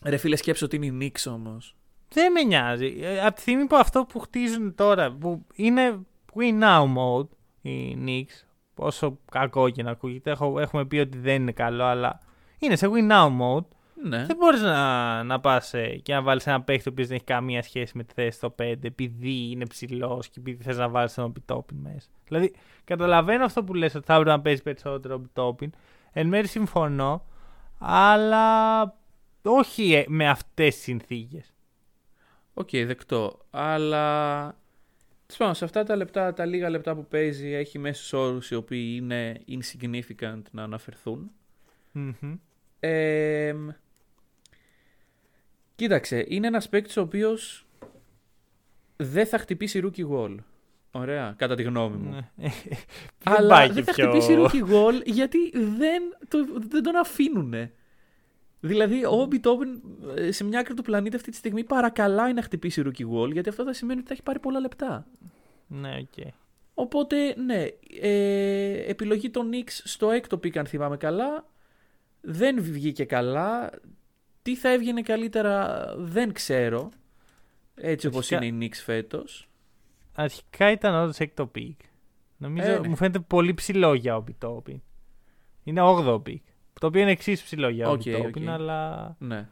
[0.04, 1.76] Ρε φίλε, σκέψω ότι είναι η Νίξ όμως.
[2.08, 2.98] Δεν με νοιάζει.
[3.00, 5.98] Ε, Από τη στιγμή που αυτό που χτίζουν τώρα, που είναι
[6.34, 7.28] win now mode,
[7.62, 8.44] οι Knicks,
[8.74, 12.20] όσο κακό και να ακούγεται, έχω, έχουμε πει ότι δεν είναι καλό, αλλά
[12.58, 13.64] είναι σε win now mode,
[14.02, 14.26] Ναι.
[14.26, 17.62] δεν μπορείς να, να πας και να βάλεις ένα παίχτη ο οποίος δεν έχει καμία
[17.62, 21.24] σχέση με τη θέση στο 5, επειδή είναι ψηλός και επειδή θες να βάλεις τον
[21.24, 22.08] Ομπιτόπιν μέσα.
[22.28, 25.72] Δηλαδή, καταλαβαίνω αυτό που λες ότι θα έπρεπε να παίζεις περισσότερο Ομπιτόπιν.
[26.12, 27.26] Εν μέρει συμφωνώ,
[27.78, 28.82] αλλά
[29.42, 31.54] όχι ε, με αυτές τις συνθήκες.
[32.54, 33.38] Οκ, δεκτό.
[33.50, 34.40] Αλλά.
[35.26, 38.54] Τέλος πάντων, σε αυτά τα λεπτά, τα λίγα λεπτά που παίζει, έχει μέσους όρους οι
[38.54, 41.30] οποίοι είναι insignificant να αναφερθούν.
[42.80, 43.54] Ε,
[45.82, 47.66] κοίταξε, είναι ένας παίκτης ο οποίος
[48.96, 50.36] δεν θα χτυπήσει rookie wall.
[50.90, 52.10] Ωραία, κατά τη γνώμη μου.
[52.10, 52.48] Ναι.
[53.36, 57.72] Αλλά δεν θα χτυπήσει rookie wall γιατί δεν, το, δεν τον αφήνουνε.
[58.60, 59.82] Δηλαδή, ο Obi Toppin
[60.16, 63.48] ε, σε μια άκρη του πλανήτη αυτή τη στιγμή παρακαλάει να χτυπήσει rookie wall γιατί
[63.48, 65.06] αυτό θα σημαίνει ότι θα έχει πάρει πολλά λεπτά.
[65.66, 66.26] Ναι, οκ.
[66.74, 67.66] Οπότε, ναι,
[68.00, 71.46] ε, επιλογή των Knicks στο έκτο pick αν θυμάμαι καλά.
[72.20, 73.70] Δεν βγήκε καλά.
[74.42, 76.90] Τι θα έβγαινε καλύτερα δεν ξέρω.
[77.74, 79.48] Έτσι όπως Αρχικά- είναι οι Knicks φέτος.
[80.14, 81.80] Αρχικά ήταν όντως έκτο pick.
[82.36, 82.88] Νομίζω Ε, ναι.
[82.88, 84.82] μου φαίνεται πολύ ψηλό για Obi Toppin.
[85.64, 86.42] Είναι 8ο pick.
[86.80, 88.54] Το οποίο είναι εξίσου ψηλό για Οκ, Obi Toppin, οκ.
[88.54, 89.14] αλλά.
[89.18, 89.48] Ναι.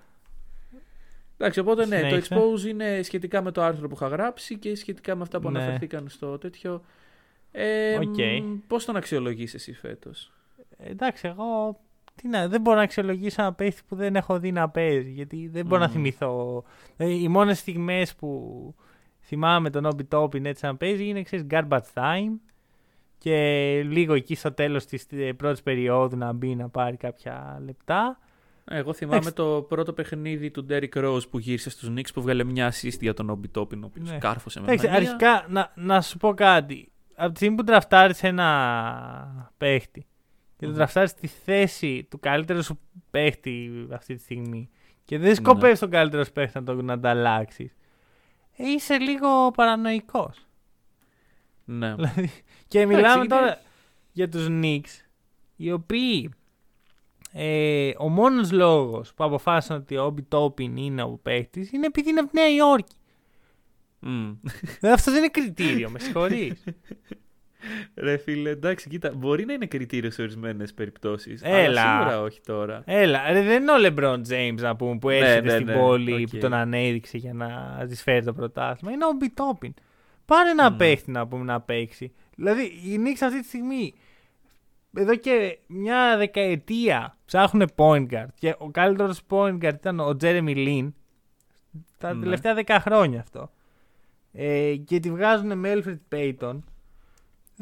[1.36, 2.34] Εντάξει, οπότε ναι, το Συνέχισε.
[2.36, 5.58] expose είναι σχετικά με το άρθρο που είχα γράψει και σχετικά με αυτά που Ναι.
[5.58, 6.82] αναφερθήκαν στο τέτοιο.
[7.52, 8.16] Ε, Οκ.
[8.42, 10.32] μ, Πώς τον αξιολογείς εσύ φέτος;
[10.78, 11.80] Εντάξει, εγώ.
[12.22, 15.10] Τι να, δεν μπορώ να αξιολογήσω ένα παίχτη που δεν έχω δει να παίζει.
[15.10, 15.92] Γιατί δεν μπορώ να Μμμ.
[15.94, 16.64] θυμηθώ.
[16.96, 18.74] Δηλαδή, οι μόνες στιγμές που
[19.20, 22.38] θυμάμαι τον Ομπιτόπιν έτσι να παίζει είναι ξέρεις, garbage time.
[23.18, 23.36] Και
[23.86, 25.06] λίγο εκεί στο τέλος της
[25.36, 28.18] πρώτης περίοδου να μπει να πάρει κάποια λεπτά.
[28.64, 29.34] Εγώ θυμάμαι Εντάξει.
[29.34, 33.14] το πρώτο παιχνίδι του Derrick Rose που γύρισε στους Knicks που βγάλε μια assist για
[33.14, 34.18] τον Obi Toppin, ο οποίος Ναι.
[34.18, 34.98] κάρφωσε με Εντάξει, μανία.
[35.00, 36.92] αρχικά να, να σου πω κάτι.
[37.14, 40.06] Από τη στιγμή που τραφτάρεις ένα παίχτη
[40.60, 40.76] και το Μμμ.
[40.78, 42.78] τραφτάρεις στη θέση του καλύτερου σου
[43.10, 44.70] παίχτη αυτή τη στιγμή
[45.04, 47.76] και δεν σκοπεύεις τον καλύτερο σου παίχτη να τον ανταλλάξεις.
[48.56, 50.46] Ε, είσαι λίγο παρανοϊκός.
[51.64, 51.94] Ναι.
[51.94, 52.30] Δηλαδή,
[52.68, 53.60] και μιλάμε είναι- τώρα
[54.12, 55.04] για τους Knicks,
[55.56, 56.30] οι οποίοι
[57.32, 62.10] ε, ο μόνος λόγος που αποφάσισαν ότι ο Obi Toppin είναι ο παίχτης είναι επειδή
[62.10, 62.94] είναι από τη Νέα Υόρκη.
[64.00, 64.32] Μμ.
[64.42, 66.64] Δηλαδή, αυτός δεν είναι κριτήριο, με συγχωρείς.
[67.94, 71.40] Ρε φίλε, εντάξει, κοίτα, μπορεί να είναι κριτήριο σε ορισμένες περιπτώσεις.
[71.44, 71.82] Έλα.
[71.82, 72.82] Αλλά σίγουρα όχι τώρα.
[72.86, 76.22] Έλα, ρε, δεν είναι ο LeBron James να πούμε που έρχεται ναι, στην ναι, πόλη
[76.22, 76.28] οκ.
[76.30, 78.92] που τον ανέδειξε για να της φέρει το πρωτάθλημα.
[78.92, 79.74] Είναι ο Obi Toppin.
[80.24, 80.76] Πάρε ένα Μμμ.
[80.76, 82.12] παίχτη να πούμε να παίξει.
[82.36, 83.94] Δηλαδή, οι Knicks αυτή τη στιγμή
[84.96, 88.26] εδώ και μια δεκαετία ψάχνουν point guard.
[88.34, 90.92] Και ο καλύτερος point guard ήταν ο Jeremy Lin.
[91.98, 92.22] Τα Ναι.
[92.22, 93.50] τελευταία δέκα χρόνια αυτό.
[94.32, 96.58] Ε, και τη βγάζουν με Alfred Payton.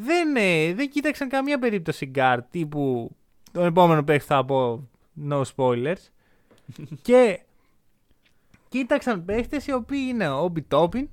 [0.01, 3.11] Δεν, ε, δεν κοίταξαν καμία περίπτωση guard τύπου
[3.53, 4.89] τον επόμενο παίχτη θα πω
[5.29, 6.03] no spoilers.
[7.03, 7.41] και
[8.69, 11.07] κοίταξαν παίχτες οι οποίοι είναι ο Obi Toppin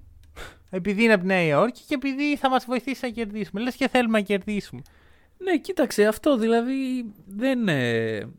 [0.70, 3.62] επειδή είναι από τη Νέα Υόρκη και επειδή θα μας βοηθήσει να κερδίσουμε.
[3.62, 4.82] Λες και θέλουμε να κερδίσουμε.
[5.38, 6.38] Ναι, κοίταξε αυτό.
[6.38, 7.68] Δηλαδή δεν.
[7.68, 8.30] ε,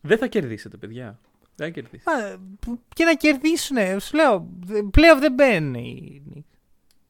[0.00, 1.18] δεν θα κερδίσετε, παιδιά.
[1.56, 2.10] Δεν θα κερδίσετε.
[2.10, 3.76] Μα, που- και να κερδίσουν.
[4.00, 4.48] Σου λέω,
[4.90, 6.55] πλέον δεν μπαίνουν οι Knicks.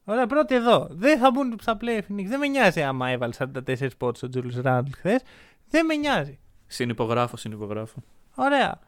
[0.08, 0.88] Ωραία, πρώτοι εδώ.
[0.90, 2.26] Δεν θα μπουν στα playoff οι Knicks.
[2.26, 5.22] Δεν με νοιάζει άμα έβαλε 44 πόντους ο Julius Randle χθες.
[5.68, 6.38] Δεν με νοιάζει.
[6.66, 8.02] Συνυπογράφω, συνυπογράφω.
[8.34, 8.78] Ωραία.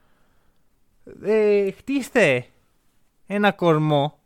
[1.22, 2.44] Ε, χτίστε
[3.26, 4.18] ένα κορμό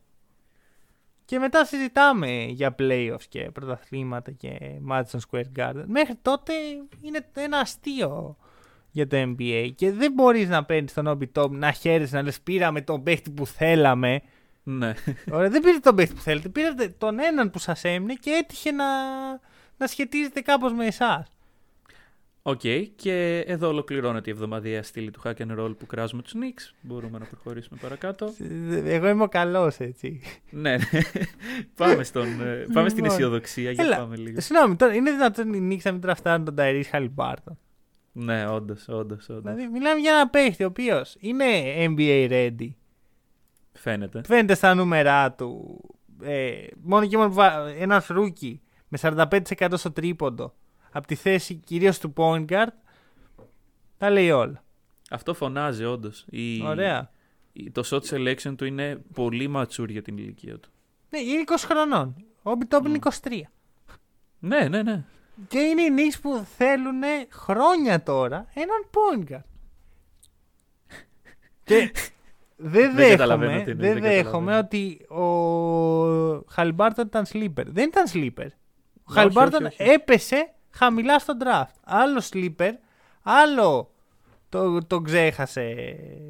[1.24, 4.58] και μετά συζητάμε για playoffs και πρωταθλήματα και
[4.90, 5.84] Madison Square Garden.
[5.86, 6.52] Μέχρι τότε
[7.00, 8.36] είναι ένα αστείο
[8.90, 12.40] για το NBA και δεν μπορείς να παίρνεις τον Obi Toppin να χαίρεσαι να λες
[12.40, 14.22] πήραμε τον παίχτη που θέλαμε.
[14.62, 14.92] Ναι.
[15.30, 18.70] Ωραία, δεν πήρατε τον παίχτη που θέλετε, πήρατε τον έναν που σας έμεινε και έτυχε
[18.70, 18.84] να,
[19.76, 21.26] να σχετίζεται κάπως με εσάς.
[22.44, 22.60] Οκ,
[22.96, 26.74] και εδώ ολοκληρώνεται η εβδομαδιαία στήλη του Hack and Roll που κράζουμε τους Knicks.
[26.80, 28.34] Μπορούμε να προχωρήσουμε παρακάτω.
[28.84, 30.20] Εγώ είμαι ο καλός έτσι.
[30.50, 30.78] ναι, ναι.
[31.76, 33.18] πάμε, στον, ε, πάμε στην Λοιπόν.
[33.18, 34.40] αισιοδοξία για Έλα, πάμε λίγο.
[34.40, 37.56] Συγγνώμη, τώρα είναι δυνατόν οι Knicks να μην draftάρουν τον Tyrese Haliburton;
[38.12, 39.42] Ναι, όντως, όντως, όντως.
[39.42, 41.44] Δηλαδή, μιλάμε για ένα παίχτη ο οποίος είναι
[41.76, 42.68] NBA ready.
[43.72, 44.22] Φαίνεται.
[44.24, 45.80] Φαίνεται στα νούμερά του.
[46.22, 47.42] Ε, μόνο και μόνο
[47.78, 50.54] ένας rookie με 45% στο τρίποντο
[50.92, 52.72] από τη θέση κυρίως του point guard.
[53.98, 54.64] Τα λέει όλα.
[55.10, 56.26] Αυτό φωνάζει, όντως.
[56.30, 56.62] Η...
[56.62, 57.10] Ωραία.
[57.72, 60.70] το shot selection του είναι πολύ mature για την ηλικία του.
[61.10, 62.24] Ναι, είναι 20 χρονών.
[62.42, 63.30] Ο Όμπι Τόπιν είναι 23.
[64.38, 65.04] Ναι, ναι, ναι.
[65.48, 69.44] Και είναι οι Knicks που θέλουν χρόνια τώρα έναν point guard.
[71.64, 71.92] Και
[72.62, 77.64] δεν Δεν καταλαβαίνω δέχομαι, τι εννοείς, δεν δεν δέχομαι ότι ο Χαλιμπάρτον ήταν sleeper.
[77.66, 78.46] Δεν ήταν sleeper.
[78.46, 79.90] Ο όχι, Χαλιμπάρτον όχι, όχι.
[79.92, 81.74] έπεσε χαμηλά στο draft.
[81.84, 82.70] Άλλο sleeper,
[83.22, 83.90] άλλο
[84.48, 85.84] το, το ξέχασε,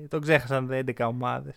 [0.09, 1.55] τον ξέχασαν 11 ομάδες.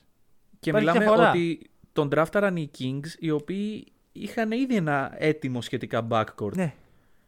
[0.59, 1.30] Και Υπάρχει μιλάμε διαφορά.
[1.30, 6.55] ότι τον draftάραν οι Kings, οι οποίοι είχαν ήδη ένα έτοιμο σχετικά backcourt.
[6.55, 6.73] Ναι.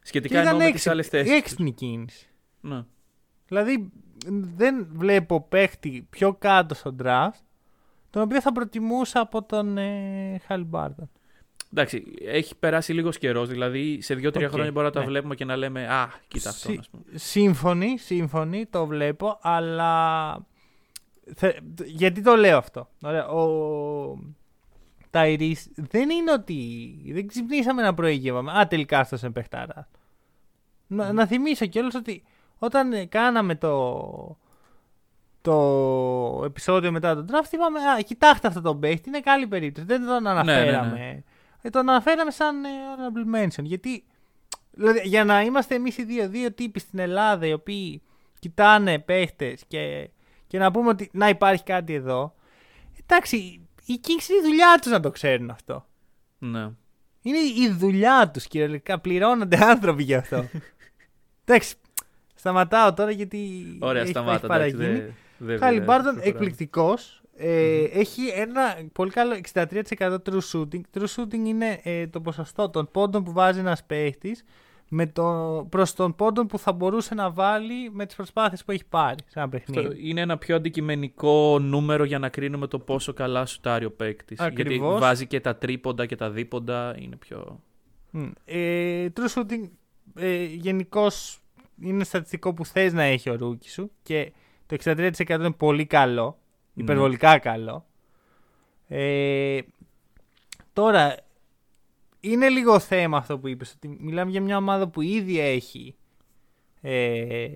[0.02, 1.28] Σχετικά εννοώ με τις άλλες θέσεις.
[1.30, 1.38] τους.
[1.38, 2.28] έξυπνη κίνηση.
[2.60, 2.84] Ναι.
[3.46, 3.90] Δηλαδή
[4.56, 7.40] δεν βλέπω παίχτη πιο κάτω στο draft
[8.10, 11.10] τον οποίο θα προτιμούσα από τον ε, Χαλιμπάρτον.
[11.72, 13.48] Εντάξει, έχει περάσει λίγος καιρός.
[13.48, 15.06] Δηλαδή σε δύο-τρία Οκ, χρόνια μπορούμε να τα ναι.
[15.06, 16.68] βλέπουμε και να λέμε Α, κοίτα αυτό.
[16.68, 17.02] Συ- ας πούμε.
[17.14, 20.32] Σύμφωνοι, σύμφωνοι, το βλέπω, αλλά
[21.34, 24.18] θε- γιατί το λέω αυτό; Ωραία, ο
[25.10, 29.88] Ταϊρής δεν είναι ότι δεν ξυπνήσαμε ένα πρωί και είπαμε, Α, τελικά αυτός είναι παιχτάρα.
[30.86, 32.22] Να, να θυμίσω κιόλας ότι
[32.58, 34.38] όταν ε, κάναμε το,
[35.40, 39.86] το επεισόδιο μετά τον draft είπαμε, Α, κοιτάξτε αυτό τον παίχτη, είναι καλή περίπτωση.
[39.86, 41.24] Δεν τον ναι, αναφέραμε.
[41.62, 43.62] Ε, τον αναφέραμε σαν ε, honorable mention.
[43.62, 44.04] Γιατί
[44.78, 48.02] Δηλαδή, για να είμαστε εμείς οι δύο, δύο τύποι στην Ελλάδα οι οποίοι
[48.38, 50.10] κοιτάνε παίχτες και,
[50.46, 52.34] και να πούμε ότι να υπάρχει κάτι εδώ.
[53.06, 53.36] Εντάξει,
[53.84, 55.86] οι Kings είναι η δουλειά τους να το ξέρουν αυτό.
[56.38, 56.70] Ναι.
[57.22, 59.00] Είναι η δουλειά τους κυριολεκτικά.
[59.00, 60.48] Πληρώνονται άνθρωποι γι' αυτό.
[61.44, 61.74] εντάξει,
[62.38, 63.38] σταματάω τώρα γιατί.
[63.80, 64.34] Ωραία, έχει, σταμάτα.
[64.36, 64.98] έχει εντάξει, παραγίνει.
[65.00, 66.28] δεν- δεν Χάλι πειράζει, Μπάρτον προχωράμε.
[66.28, 67.22] εκπληκτικός.
[67.40, 70.80] Ε, Έχει ένα πολύ καλό 63% true shooting.
[70.98, 74.44] True shooting είναι ε, το ποσοστό των πόντων που βάζει ένας παίχτης
[75.12, 79.18] το, προς τον πόντων που θα μπορούσε να βάλει με τις προσπάθειες που έχει πάρει
[79.26, 80.08] σε ένα Αυτό παιχνίδι.
[80.08, 84.38] είναι ένα πιο αντικειμενικό νούμερο για να κρίνουμε το πόσο καλά σουτάρει ο παίκτης.
[84.38, 85.00] Γιατί Ακριβώς.
[85.00, 86.94] βάζει και τα τρίποντα και τα δίποντα.
[86.98, 87.60] Είναι πιο.
[88.10, 88.26] Μμ.
[88.44, 89.68] Ε, true shooting
[90.14, 91.40] ε, γενικώς
[91.80, 94.32] είναι στατιστικό που θες να έχει ο rookie σου και
[94.66, 96.38] το 63% είναι πολύ καλό,
[96.74, 96.82] Ναι.
[96.82, 97.86] υπερβολικά καλό.
[98.88, 99.60] Ε,
[100.72, 101.16] τώρα,
[102.20, 105.96] είναι λίγο θέμα αυτό που είπες, ότι μιλάμε για μια ομάδα που ήδη έχει
[106.80, 107.48] ε,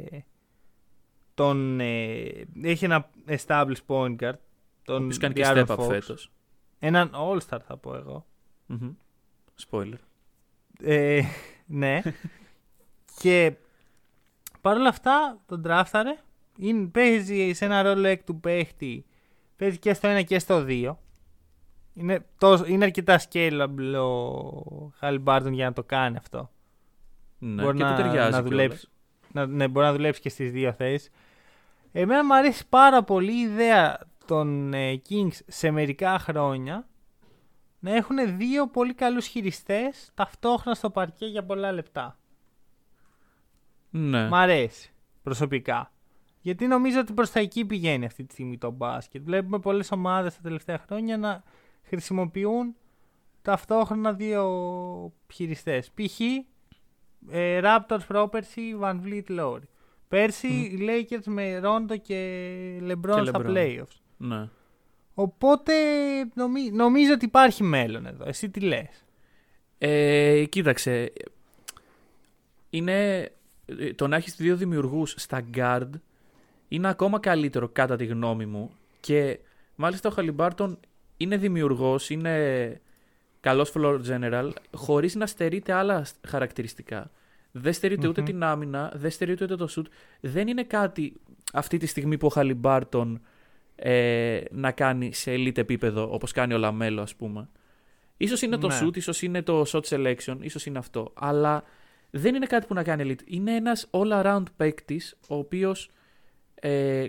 [1.34, 2.24] τον, ε,
[2.62, 4.38] έχει ένα established point guard, Ο
[4.82, 5.88] τον οποίο κάνει και De'Aaron step up Fox.
[5.88, 6.30] φέτος.
[6.78, 8.26] Έναν all-star θα πω εγώ.
[9.70, 9.98] Spoiler.
[10.82, 11.22] Ε,
[11.66, 12.00] ναι.
[13.20, 13.54] και
[14.62, 16.16] παρόλα αυτά τον τράφταρε.
[16.58, 19.04] Είναι, παίζει σε ένα ρόλο εκ του παίχτη.
[19.56, 20.94] Παίζει και στο 1 και στο 2.
[21.94, 26.50] Είναι, τόσο, είναι αρκετά scalable ο Χαλιμπάρτον για να το κάνει αυτό.
[27.38, 28.16] Ναι, Μπορεί και να- του ταιριάζει.
[28.16, 28.48] να κιόλας.
[28.48, 28.88] δουλέψει.
[29.32, 31.10] Να, ναι, μπορεί να δουλέψει και στις δύο θέσεις.
[31.92, 36.86] Εμένα μου αρέσει πάρα πολύ η ιδέα των ε, Kings σε μερικά χρόνια
[37.78, 42.16] να έχουν δύο πολύ καλούς χειριστές ταυτόχρονα στο παρκέ για πολλά λεπτά.
[43.94, 44.28] Ναι.
[44.28, 44.90] Μ' αρέσει
[45.22, 45.92] προσωπικά.
[46.40, 49.22] Γιατί νομίζω ότι προς τα εκεί πηγαίνει αυτή τη στιγμή το μπάσκετ.
[49.24, 51.42] Βλέπουμε πολλές ομάδες τα τελευταία χρόνια να
[51.82, 52.74] χρησιμοποιούν
[53.42, 55.90] ταυτόχρονα δύο χειριστές.
[55.90, 56.20] Π.χ.
[57.30, 59.62] Ε, Raptors πρόπερση Van Vliet Lowry.
[60.08, 62.18] Πέρσι οι Lakers με Rondo και
[62.82, 63.54] LeBron Και στα LeBron.
[63.56, 63.96] playoffs.
[64.16, 64.48] ναι.
[65.14, 65.72] Οπότε
[66.34, 68.24] νομι- νομίζω ότι υπάρχει μέλλον εδώ.
[68.28, 69.04] Εσύ τι λες;
[69.78, 71.12] Ε, κοίταξε.
[72.70, 73.30] Είναι.
[73.64, 75.88] Ε, Το να έχεις δύο δημιουργούς στα guard
[76.68, 78.70] είναι ακόμα καλύτερο κατά τη γνώμη μου.
[79.00, 79.38] Και
[79.74, 80.78] μάλιστα ο Χαλιμπάρτον
[81.16, 82.80] είναι δημιουργός, είναι
[83.40, 87.10] καλός floor general, χωρίς να στερείται άλλα σ- χαρακτηριστικά.
[87.52, 88.26] Δεν στερειται ούτε Μμμ.
[88.28, 89.84] την άμυνα, δεν στερείται ούτε το shoot.
[90.20, 91.20] Δεν είναι κάτι
[91.52, 93.20] αυτή τη στιγμή που ο Χαλιμπάρτον
[93.76, 97.48] ε, να κάνει σε elite επίπεδο, όπως κάνει ο LaMelo, ας πούμε.
[98.16, 98.78] Ίσως είναι το Ναι.
[98.82, 101.12] shoot, ίσως είναι το shot selection, ίσως είναι αυτό.
[101.14, 101.62] Αλλά
[102.14, 103.22] δεν είναι κάτι που να κάνει elite.
[103.24, 105.90] Είναι ένας all-around παίκτης, ο οποίος
[106.54, 107.08] ε,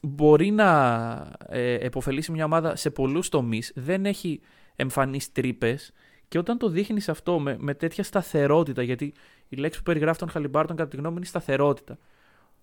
[0.00, 3.72] μπορεί να ε, επωφελήσει μια ομάδα σε πολλούς τομείς.
[3.74, 4.40] Δεν έχει
[4.76, 5.92] εμφανείς τρύπες.
[6.28, 9.14] Και όταν το δείχνεις αυτό με, με τέτοια σταθερότητα, γιατί
[9.48, 11.98] η λέξη που περιγράφει τον Χαλιμπάρτον κατά τη γνώμη μου είναι σταθερότητα.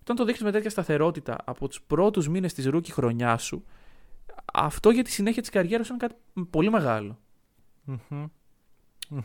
[0.00, 3.64] Όταν το δείχνεις με τέτοια σταθερότητα από τους πρώτους μήνες της rookie χρονιάς σου,
[4.52, 6.14] αυτό για τη συνέχεια της καριέρας είναι κάτι
[6.50, 7.18] πολύ μεγάλο.
[7.84, 8.26] Μμμ.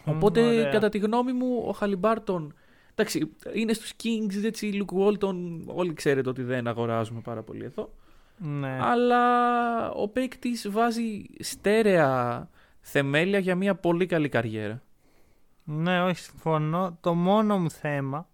[0.05, 0.69] Οπότε, Ωραία.
[0.69, 2.53] κατά τη γνώμη μου, ο Χαλιμπάρτον.
[2.91, 5.35] Εντάξει, είναι στους Kings, έτσι, Luke Walton,
[5.65, 7.93] όλοι ξέρετε ότι δεν αγοράζουμε πάρα πολύ εδώ.
[8.37, 8.77] Ναι.
[8.81, 14.81] Αλλά ο παίκτης βάζει στέρεα θεμέλια για μια πολύ καλή καριέρα.
[15.63, 16.97] Ναι, όχι, συμφωνώ.
[17.01, 18.29] Το μόνο μου θέμα,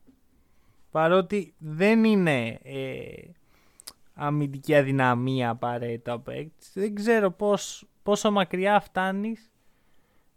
[0.92, 3.04] παρότι δεν είναι ε,
[4.14, 6.72] αμυντική αδυναμία απαραίτητα ο παίκτης.
[6.74, 9.52] Δεν ξέρω πώς, πόσο μακριά φτάνεις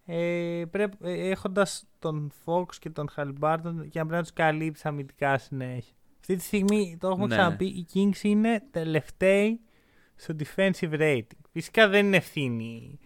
[0.07, 4.87] ε, πρέπει, ε, έχοντας τον Fox και τον Χαλιμπάρτον για να πρέπει να τους καλύψεις
[4.87, 5.95] αμυντικά συνέχεια.
[6.21, 7.37] Αυτή τη στιγμή, το έχουμε Ναι.
[7.37, 9.61] ξαναπεί, οι Kings είναι τελευταίοι
[10.17, 11.39] στο defensive rating.
[11.53, 12.99] Φυσικά δεν είναι ευθύνη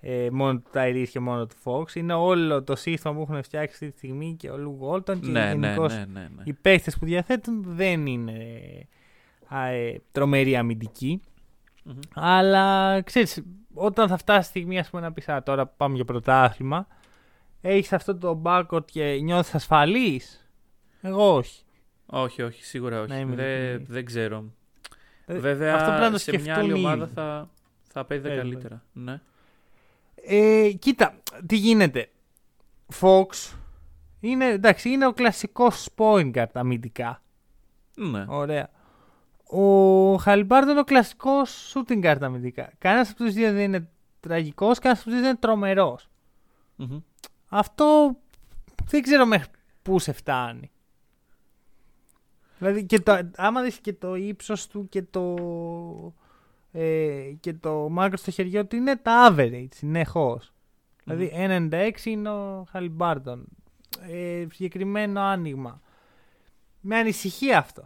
[0.00, 1.94] ε, μόνο του Tyrese και μόνο του Fox.
[1.94, 5.30] Είναι όλο το σύστημα που έχουν φτιάξει αυτή τη στιγμή και ο Λου Walton και
[5.30, 6.42] Ναι, ναι, γενικώς ναι, ναι, ναι.
[6.44, 8.32] οι παίχτες που διαθέτουν δεν είναι
[9.48, 11.20] α, ε, τρομεροί αμυντικοί.
[11.84, 11.98] Μμμ.
[12.14, 13.42] Αλλά ξέρεις,
[13.74, 16.86] όταν θα φτάσει η στιγμή ας πούμε, να πεις «Α, τώρα πάμε για πρωτάθλημα,
[17.60, 20.48] έχεις αυτό το backcourt και νιώθεις ασφαλής;
[21.00, 21.62] Εγώ όχι.
[22.06, 23.08] Όχι, όχι, σίγουρα όχι.
[23.10, 23.88] Να είμαι Δεν, ειλικρινής.
[23.88, 24.44] δεν ξέρω.
[25.26, 27.12] Ε, Βέβαια, αυτό πρέπει να το σε μια σκεφτούν άλλη οι ομάδα ίδιοι.
[27.14, 27.48] θα,
[27.92, 28.82] θα παίζει Ε, καλύτερα.
[28.92, 29.20] Ναι.
[30.14, 31.14] Ε, κοίτα,
[31.46, 32.08] τι γίνεται.
[33.00, 33.54] Fox
[34.20, 37.22] είναι, εντάξει, είναι ο κλασικός point guard αμυντικά.
[37.94, 38.24] ναι.
[38.28, 38.70] Ωραία.
[39.46, 42.72] Ο Χαλιμπάρτον είναι ο κλασικός shooting guard αμυντικά.
[42.78, 43.88] Κανένας από τους δύο δεν είναι
[44.20, 46.08] τραγικός, κανένας από τους δύο δεν είναι τρομερός.
[46.76, 46.98] Μμμ.
[47.48, 48.16] Αυτό
[48.84, 49.50] δεν ξέρω μέχρι
[49.82, 50.70] πού σε φτάνει.
[52.58, 55.36] Δηλαδή, και το, άμα δεις και το ύψος του και το,
[56.72, 60.52] ε, και το μάκρος στο χεριό του είναι τα average, συνεχώς.
[61.04, 63.46] Δηλαδή, 96 είναι ο Χαλιμπάρτον.
[64.00, 65.80] Ε, συγκεκριμένο άνοιγμα.
[66.80, 67.84] Με ανησυχεί αυτό.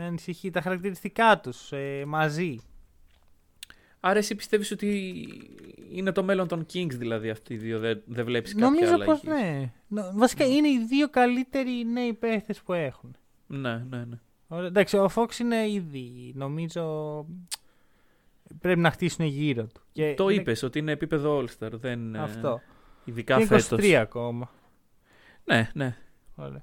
[0.00, 2.58] Με ανησυχεί τα χαρακτηριστικά τους ε, μαζί.
[4.00, 5.14] Άρα εσύ πιστεύεις ότι
[5.90, 9.04] είναι το μέλλον των Kings δηλαδή αυτοί οι δύο, δεν, δεν βλέπεις κάποια Νομίζω άλλα
[9.04, 9.28] πως εκεί.
[9.28, 9.72] ναι.
[9.88, 13.16] Νο- Βασικά είναι οι δύο καλύτεροι νέοι παίχτες που έχουν.
[13.46, 14.18] Ναι, ναι, ναι.
[14.48, 17.24] Ωραία, εντάξει, ο Fox είναι ήδη, νομίζω,
[18.60, 19.80] πρέπει να χτίσουν γύρω του.
[19.92, 22.60] Και Το είναι είπες ότι είναι επίπεδο All-Star, δεν ε, Αυτό.
[23.04, 23.80] ειδικά Και είναι φέτος.
[23.84, 24.50] 23 ακόμα.
[25.44, 25.96] Ναι, ναι.
[26.36, 26.62] Ωραία.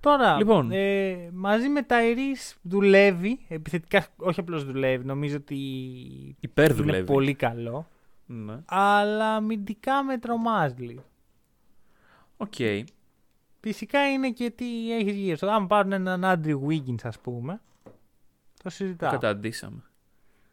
[0.00, 0.70] Τώρα, Λοιπόν.
[0.72, 5.56] ε, μαζί με τον Harris δουλεύει, επιθετικά όχι απλώς δουλεύει, νομίζω ότι
[6.40, 7.04] Υπέρ είναι δουλεύει.
[7.06, 7.88] πολύ καλό,
[8.26, 8.58] Ναι.
[8.66, 11.04] αλλά αμυντικά με τρομάζει λίγο.
[12.36, 12.54] Οκ.
[13.60, 15.50] Φυσικά είναι και τι έχεις γύρω σου.
[15.50, 17.90] Αν πάρουν έναν Andrew Wiggins, ας πούμε, το
[18.62, 19.10] Το συζητάω.
[19.10, 19.82] καταντήσαμε.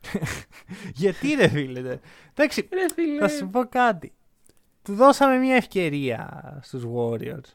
[0.94, 1.82] Γιατί ρε φίλε.
[1.82, 1.96] δε.
[2.34, 3.20] Εντάξει, Ρε φίλε.
[3.20, 4.12] Θα σου πω κάτι.
[4.84, 7.54] Του δώσαμε μια ευκαιρία στους Warriors.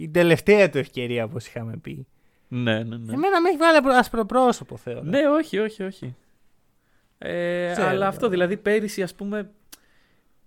[0.00, 2.06] Η τελευταία του ευκαιρία, όπως είχαμε πει.
[2.48, 3.12] Ναι, ναι, ναι.
[3.12, 5.02] Εμένα με έχει βγάλει ασπροπρόσωπο, θεωρώ.
[5.02, 6.14] Ναι, όχι, όχι, όχι.
[7.18, 7.88] Ε, Ξέρω.
[7.88, 9.50] αλλά αυτό δηλαδή πέρυσι, ας πούμε.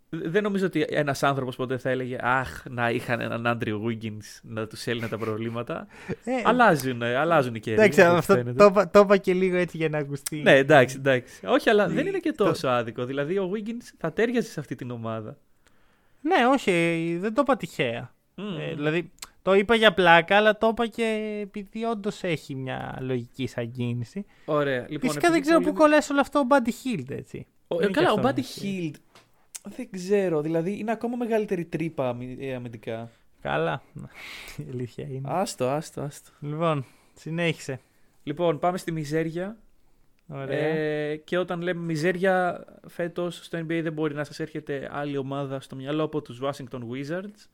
[0.09, 4.67] Δεν νομίζω ότι ένας άνθρωπος ποτέ θα έλεγε Αχ, να είχαν έναν Άντριο Wiggins να
[4.67, 5.87] τους έλυνε τα προβλήματα.
[6.23, 7.75] Ε, αλλάζουν, αλλάζουν οι καιροί.
[7.81, 8.53] εντάξει, όπως αυτό φαίνεται.
[8.57, 10.41] το, είπα- το είπα και λίγο έτσι για να ακουστεί.
[10.41, 11.45] Ναι, εντάξει, εντάξει.
[11.45, 13.05] Όχι, αλλά Ναι, δεν είναι και το- τόσο άδικο.
[13.05, 15.37] Δηλαδή, ο Wiggins θα τέριαζε σε αυτή την ομάδα.
[16.21, 18.13] Ναι, όχι, δεν το είπα τυχαία.
[18.35, 18.57] Μμμ.
[18.59, 19.11] Ε, δηλαδή,
[19.41, 24.25] το είπα για πλάκα, αλλά το είπα και επειδή όντως έχει μια λογική σαν κίνηση.
[24.45, 24.81] Ωραία.
[24.89, 27.47] Λοιπόν, Φυσικά δεν επειδή ξέρω πολύ- πού κολλάει όλο αυτό ο Buddy Hield, έτσι.
[27.67, 28.91] Ο- Είναι ε, και καλά, ο αυτό Buddy ένα στοιχείο.
[28.93, 28.95] Hield.
[29.75, 30.41] Δεν ξέρω.
[30.41, 33.09] Δηλαδή, είναι ακόμα μεγαλύτερη τρύπα αμυ- ε, αμυντικά.
[33.41, 33.81] Καλά.
[34.57, 35.21] Η αλήθεια είναι.
[35.31, 36.29] Άστο, άστο, άστο.
[36.39, 37.79] Λοιπόν, συνέχισε.
[38.23, 39.57] Λοιπόν, πάμε στη μιζέρια.
[40.27, 40.57] Ωραία.
[40.57, 45.59] Ε, και όταν λέμε μιζέρια, φέτος στο NBA δεν μπορεί να σας έρχεται άλλη ομάδα
[45.61, 47.47] στο μυαλό από τους Washington Wizards.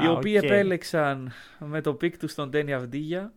[0.00, 0.44] Οι Α, οποίοι οκ.
[0.44, 3.32] επέλεξαν με το pick τους στον Ντένι Αυντίγια.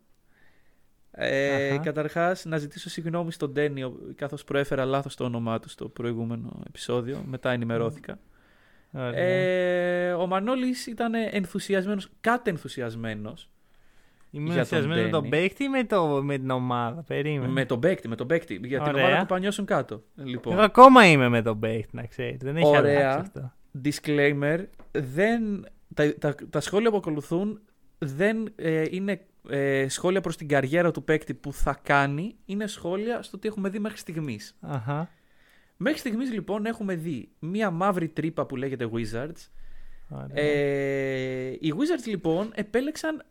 [1.12, 1.78] Ε, Αχα.
[1.78, 6.62] καταρχάς, να ζητήσω συγγνώμη στον Ντένι, ο- καθώς προέφερα λάθος το όνομά του στο προηγούμενο
[6.68, 7.24] επεισόδιο.
[7.26, 8.20] Μετά ενημερώθηκα.
[8.92, 9.20] Ωραία.
[9.24, 13.50] Ε, ο Μανώλης ήταν ενθουσιασμένος, κατενθουσιασμένος
[14.32, 15.30] Είμαι για τον ενθουσιασμένος με τον Danny.
[15.30, 17.04] παίκτη ή με, το, με την ομάδα.
[17.04, 17.52] Περίμενε.
[17.52, 19.06] με τον παίκτη, με τον παίκτη, για την Ωραία.
[19.06, 20.04] ομάδα του Πανιώσουν κάτω.
[20.16, 20.54] Λοιπόν.
[20.54, 22.38] Εγώ ακόμα είμαι με τον παίκτη, να ξέρεις.
[22.42, 23.00] Δεν έχει Ωραία.
[23.12, 23.54] αλλάξει αυτό.
[23.84, 25.66] disclaimer, δεν,
[25.96, 27.62] τα, τα, τα σχόλια που ακολουθούν
[27.98, 33.22] δεν ε, είναι ε, σχόλια προς την καριέρα του παίκτη που θα κάνει, είναι σχόλια
[33.22, 34.58] στο τι έχουμε δει μέχρι στιγμής.
[34.60, 35.10] Αχα.
[35.78, 39.50] Μέχρι στιγμής λοιπόν έχουμε δει μία μαύρη τρύπα που λέγεται Wizards.
[40.10, 40.44] Ωραία.
[40.44, 43.24] Ε, οι Wizards λοιπόν επέλεξαν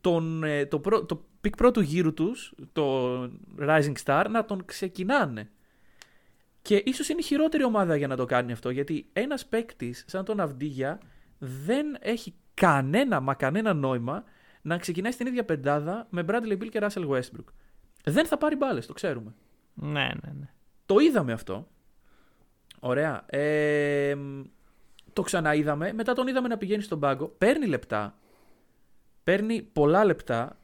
[0.00, 3.12] τον, ε, το, πρω, το pick πρώτου γύρου τους, το
[3.60, 5.50] Rising Star, να τον ξεκινάνε.
[6.62, 10.24] Και ίσως είναι η χειρότερη ομάδα για να το κάνει αυτό, γιατί ένας παίκτης σαν
[10.24, 11.00] τον Αυντίγια
[11.44, 14.24] δεν έχει κανένα, μα κανένα νόημα
[14.62, 17.52] να ξεκινάει στην ίδια πεντάδα με Bradley Beal και Russell Westbrook.
[18.04, 19.34] Δεν θα πάρει μπάλες, το ξέρουμε.
[19.74, 20.48] ναι, ναι, ναι.
[20.86, 21.68] Το είδαμε αυτό.
[22.80, 23.24] Ωραία.
[23.26, 24.16] Ε,
[25.12, 25.92] το ξαναείδαμε.
[25.92, 27.26] Μετά τον είδαμε να πηγαίνει στον πάγκο.
[27.26, 28.18] Παίρνει λεπτά.
[29.24, 30.58] Παίρνει πολλά λεπτά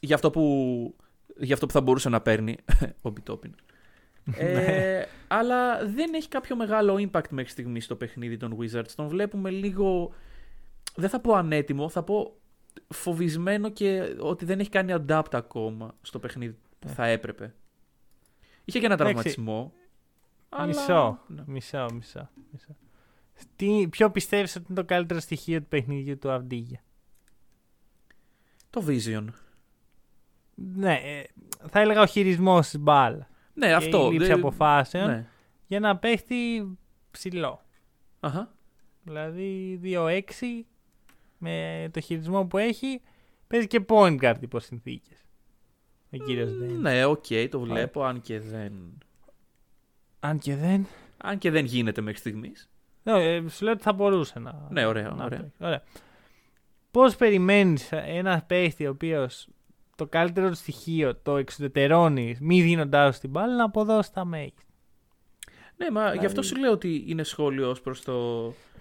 [0.00, 0.96] για αυτό που,
[1.36, 2.56] για αυτό που θα μπορούσε να παίρνει
[3.02, 3.54] ο Μπιτόπιν.
[4.36, 8.88] ε, αλλά δεν έχει κάποιο μεγάλο impact μέχρι στιγμής στο παιχνίδι των Wizards.
[8.96, 10.12] Τον βλέπουμε λίγο,
[10.96, 12.36] δεν θα πω ανέτοιμο, θα πω
[12.88, 17.54] φοβισμένο και ότι δεν έχει κάνει adapt ακόμα στο παιχνίδι που θα έπρεπε.
[18.64, 19.12] Είχε και ένα Εντάξει.
[19.14, 19.72] τραυματισμό.
[20.48, 21.42] αλλά- Μισό, ναι.
[21.46, 22.76] μισό, μισό, μισό.
[23.56, 26.82] Τι, ποιο πιστεύεις ότι είναι το καλύτερο στοιχείο του παιχνιδιού του Αυντίγια.
[28.70, 29.24] Το Vision.
[30.54, 31.22] Ναι, ε,
[31.68, 33.26] θα έλεγα ο χειρισμός της μπάλας.
[33.54, 34.08] Ναι, και αυτό.
[34.08, 35.26] η λήψη δεν- αποφάσεων Ναι.
[35.66, 36.68] για να παίχτη
[37.10, 37.62] ψηλό.
[38.20, 38.52] Αχα.
[39.02, 40.66] Δηλαδή 2-6
[41.38, 43.00] με το χειρισμό που έχει
[43.46, 45.16] παίζει και point guard υπό συνθήκες.
[46.12, 46.80] Ο κύριος Δέν.
[46.80, 48.72] Ναι, οκ, το βλέπω, αν και δεν.
[50.20, 50.86] Αν και δεν.
[51.16, 52.70] Αν και δεν γίνεται μέχρι στιγμής.
[53.02, 54.66] Ναι, ε, σου λέω ότι θα μπορούσε να.
[54.70, 55.38] Ναι, ωραία, να ωραία.
[55.40, 55.54] παίξει.
[55.60, 55.82] ωραία.
[56.90, 59.48] Πώς περιμένεις ένα παίχτη ο οποίος
[60.02, 64.62] το καλύτερο του στοιχείο το εξουδετερώνει μη δίνοντάς του την μπάλα να αποδώσεις τα μέγιστα.
[65.76, 68.12] Ναι, μα γι' αυτό σου λέω ότι είναι σχόλιο ως προς το.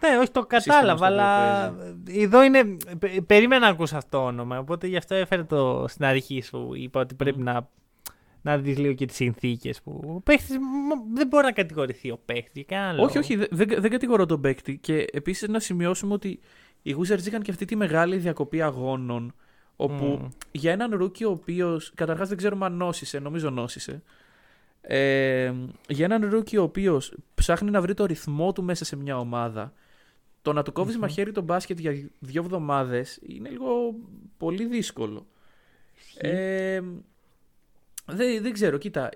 [0.02, 1.74] Ναι, όχι το Σύστημα κατάλαβα, στο οποίο αλλά
[2.08, 2.78] εδώ είναι.
[3.00, 4.60] πε- Περίμενα να ακούσω αυτό το όνομα.
[4.60, 6.72] Οπότε γι' αυτό έφερε το στην αρχή σου.
[6.74, 7.70] Είπα ότι πρέπει να,
[8.42, 10.02] να δεις λίγο και τις συνθήκες που.
[10.16, 13.06] Ο παίχτης, μ- δεν μπορεί να κατηγορηθεί ο παίχτης για κανένα λόγο.
[13.06, 14.78] Όχι, όχι, δε- δεν, δεν κατηγορώ τον παίκτη.
[14.78, 16.40] Και επίσης να σημειώσουμε ότι
[16.82, 19.34] οι Wizards είχαν και αυτή τη μεγάλη διακοπή αγώνων.
[19.82, 20.28] Όπου Μμ.
[20.52, 21.92] για έναν rookie ο οποίος.
[21.96, 24.04] Καταρχάς δεν ξέρουμε αν νόσησε, νομίζω νόσησε.
[24.82, 25.54] Ε,
[25.88, 29.74] για έναν rookie ο οποίος ψάχνει να βρει το ρυθμό του μέσα σε μια ομάδα,
[30.42, 33.96] το να του κόβεις μαχαίρι το μπάσκετ για δύο εβδομάδες είναι λίγο
[34.38, 35.28] πολύ δύσκολο.
[36.18, 36.82] Ε,
[38.06, 39.10] δεν, δεν ξέρω, κοίτα.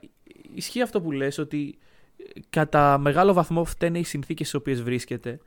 [0.53, 1.78] Ισχύει αυτό που λες ότι
[2.18, 5.39] ε, κατά μεγάλο βαθμό φταίνε οι συνθήκες στις οποίες βρίσκεται.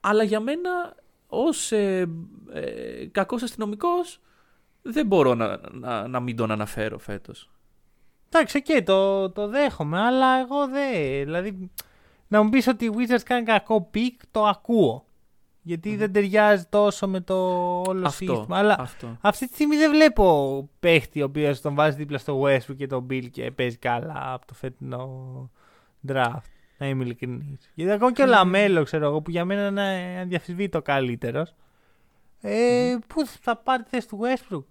[0.00, 0.94] Αλλά για μένα
[1.30, 2.06] ως ε,
[2.52, 4.20] ε, κακός αστυνομικός
[4.82, 7.50] δεν μπορώ να, να, να μην τον αναφέρω φέτος.
[8.28, 11.24] Εντάξει, οκ, το, το δέχομαι, αλλά εγώ δεν.
[11.24, 11.70] Δηλαδή,
[12.28, 15.04] να μου πεις ότι οι Wizards κάνει κακό pick, το ακούω.
[15.62, 17.34] Γιατί δεν ταιριάζει τόσο με το
[17.86, 18.58] όλο Αυτό, σύστημα.
[18.58, 19.16] Αλλά αυτό.
[19.20, 23.06] αυτή τη στιγμή δεν βλέπω παίχτη ο οποίος τον βάζει δίπλα στο Westbrook και τον
[23.10, 25.50] Beal και παίζει καλά από το φετινό
[26.08, 26.59] draft.
[26.80, 27.70] Να είμαι ειλικρινής.
[27.74, 31.54] Γιατί ακόμα και ο LaMelo, ξέρω εγώ, που για μένα είναι αδιαμφισβήτητα καλύτερος.
[32.40, 34.64] Ε, Πού θα πάρει τη θέση του Westbrook;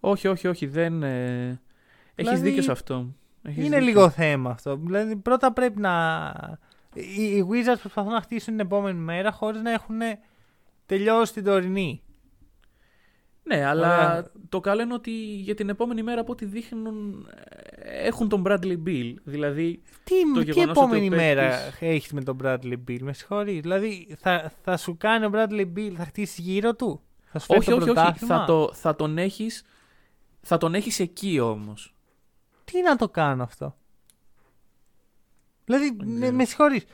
[0.00, 1.02] Όχι, όχι, όχι, δεν...
[1.02, 1.60] Ε...
[2.14, 3.06] Έχεις Δηλαδή, δίκιο σε αυτό.
[3.42, 3.84] Έχεις Είναι δίκιο.
[3.92, 4.76] λίγο θέμα αυτό.
[4.76, 6.32] Δηλαδή, πρώτα πρέπει να.
[6.94, 9.98] Οι, οι Wizards προσπαθούν να χτίσουν την επόμενη μέρα χωρίς να έχουν
[10.86, 12.02] τελειώσει την τωρινή.
[13.48, 14.30] Ναι, αλλά Ωραία.
[14.48, 17.26] το καλό είναι ότι για την επόμενη μέρα από ό,τι δείχνουν
[17.78, 19.14] ε, έχουν τον Bradley Bill.
[19.24, 22.98] Δηλαδή, Τι, Το τι γεγονός επόμενη ότι ο μέρα παίκτης- έχεις με τον Bradley Bill,
[23.00, 23.60] με συγχωρεί.
[23.60, 27.58] Δηλαδή, θα, θα σου κάνει ο Bradley Bill, θα χτίσει γύρω του; Θα σου φέρει
[27.60, 27.92] όχι, το όχι, όχι.
[27.92, 29.64] πρωτάθλημα; Θα, το, θα τον έχεις
[30.40, 31.94] θα τον έχεις εκεί όμως.
[32.64, 33.76] Τι να το κάνω αυτό;
[35.64, 36.36] Δηλαδή, Δεν με, ξέρω.
[36.36, 36.84] με συγχωρείς.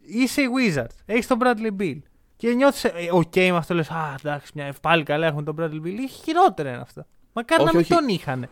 [0.00, 1.98] Είσαι η Wizards, έχεις τον Bradley Beal.
[2.36, 5.96] Και νιώθεις, οκ με αυτό λες, Α, εντάξει, μια, πάλι καλά έχουμε τον Bradley Beal.
[5.98, 7.06] Έχει χειρότερα είναι αυτό.
[7.32, 8.00] Μακάρι Όχι, να μην όχι.
[8.00, 8.48] τον είχαν.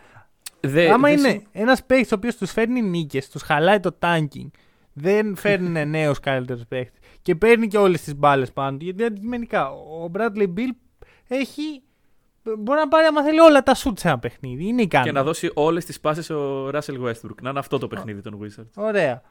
[0.60, 3.96] Δε, Άμα δεν είναι συμ- ένας παίκτης ο οποίος τους φέρνει νίκες, τους χαλάει το
[4.00, 4.48] tanking,
[4.92, 8.84] δεν φέρνει νέους καλύτερους παίκτες και παίρνει και όλες τις μπάλες πάνω του.
[8.84, 10.70] Γιατί αντικειμενικά ο Bradley Beal
[11.28, 11.82] έχει.
[12.58, 14.66] Μπορεί να πάρει, άμα θέλει, όλα τα σουτς σε ένα παιχνίδι.
[14.66, 15.04] Είναι ικανό.
[15.04, 17.40] Και να δώσει όλες τις πάσες ο Russell Westbrook.
[17.42, 18.70] Να είναι αυτό το παιχνίδι των Wizards.
[18.74, 19.22] Ωραία.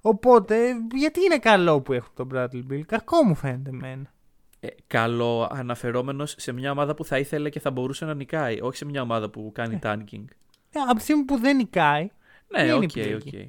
[0.00, 2.80] Οπότε, γιατί είναι καλό που έχουν τον Bradley Beal.
[2.86, 4.12] Κακό μου φαίνεται εμένα.
[4.60, 8.60] Ε, καλό αναφερόμενος σε μια ομάδα που θα ήθελε και θα μπορούσε να νικάει.
[8.60, 10.24] Όχι σε μια ομάδα που κάνει tanking.
[10.70, 12.08] Ε, από τη στιγμή που δεν νικάει.
[12.48, 13.36] Ναι, είναι οκ, επιλογή.
[13.36, 13.48] οκ.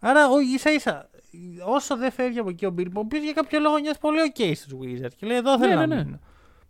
[0.00, 1.10] Άρα, ο, ίσα ίσα,
[1.66, 4.52] όσο δεν φεύγει από εκεί ο Beal, ο οποίος για κάποιο λόγο νιώθει πολύ OK
[4.54, 6.04] στους Wizards και λέει εδώ θέλω Ναι, να ναι, ναι.
[6.04, 6.18] μείνω.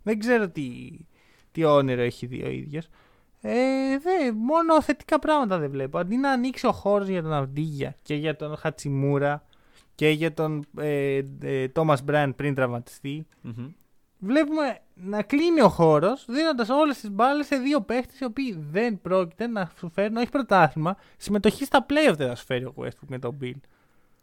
[0.03, 0.89] Δεν ξέρω τι,
[1.51, 2.89] τι όνειρο έχει δει ο ίδιος.
[3.41, 5.97] Ε, δε, μόνο θετικά πράγματα δεν βλέπω.
[5.97, 9.43] Αντί να ανοίξει ο χώρος για τον Αυντίγια και για τον Χατσιμούρα
[9.95, 13.67] και για τον ε, ε, Τόμας Μπράιν πριν τραυματιστεί, Μμμ.
[14.19, 19.01] βλέπουμε να κλείνει ο χώρος δίνοντας όλες τις μπάλες σε δύο παίχτες οι οποίοι δεν
[19.01, 23.07] πρόκειται να σου φέρουν, όχι πρωτάθλημα, συμμετοχή στα playoff δεν θα σου φέρει ο Westbrook
[23.07, 23.59] με τον Bill.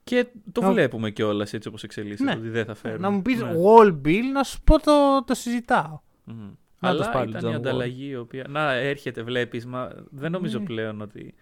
[0.04, 2.30] Και το Να- βλέπουμε κιόλας έτσι όπως εξελίσσεται.
[2.34, 2.38] Ναι.
[2.40, 3.00] Ότι δεν θα φέρουν.
[3.00, 3.52] Να μου πεις Ναι.
[3.64, 6.00] Wall Bill, να σου πω το, το συζητάω.
[6.24, 6.50] Μμμ.
[6.78, 8.46] Να το Αλλά σπάρει ήταν τον η John ανταλλαγή η οποία.
[8.48, 9.66] Να έρχεται, βλέπεις.
[9.66, 10.64] Μα δεν νομίζω Ναι.
[10.64, 11.34] πλέον ότι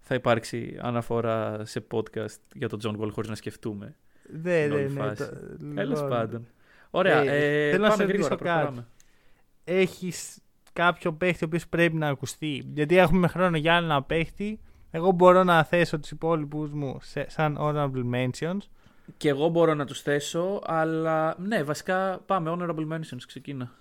[0.00, 3.96] θα υπάρξει αναφορά σε podcast για τον John Wall χωρίς να σκεφτούμε.
[4.32, 5.00] Δεν, Είναι όλη δεν, ναι.
[5.00, 5.28] φάση.
[5.30, 5.36] το-
[5.74, 6.46] Τέλος λοιπόν, πάντων.
[6.90, 7.20] Ωραία.
[7.22, 8.28] Ε, Ε, θέλω να πάμε σε γρήγορα.
[8.28, 8.58] ρωτήσω κάτι.
[8.64, 8.86] προχωράμε.
[9.64, 10.38] Έχεις
[10.72, 14.60] κάποιο παίχτη ο οποίος πρέπει να ακουστεί; Γιατί έχουμε χρόνο για άλλο ένα παίχτη.
[14.90, 18.58] Εγώ μπορώ να θέσω τους υπόλοιπους μου σε, σαν honorable mentions.
[19.16, 22.56] Και εγώ μπορώ να τους θέσω, αλλά ναι, βασικά πάμε.
[22.58, 23.72] Honorable mentions, ξεκίνα.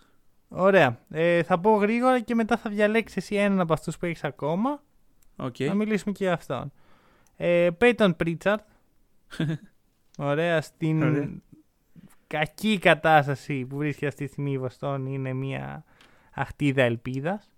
[0.49, 0.99] Ωραία.
[1.09, 4.83] Ε, θα πω γρήγορα και μετά θα διαλέξεις εσύ έναν από αυτούς που έχεις ακόμα.
[5.35, 5.59] Οκ.
[5.59, 6.71] Να μιλήσουμε και για αυτόν.
[7.35, 8.57] Ε, Payton Pritchard.
[10.17, 10.61] Ωραία.
[10.61, 11.29] Στην Ωραία.
[12.27, 15.83] κακή κατάσταση που βρίσκεται αυτή τη στιγμή η Βοστόνη είναι μια
[16.33, 17.51] αχτίδα ελπίδας.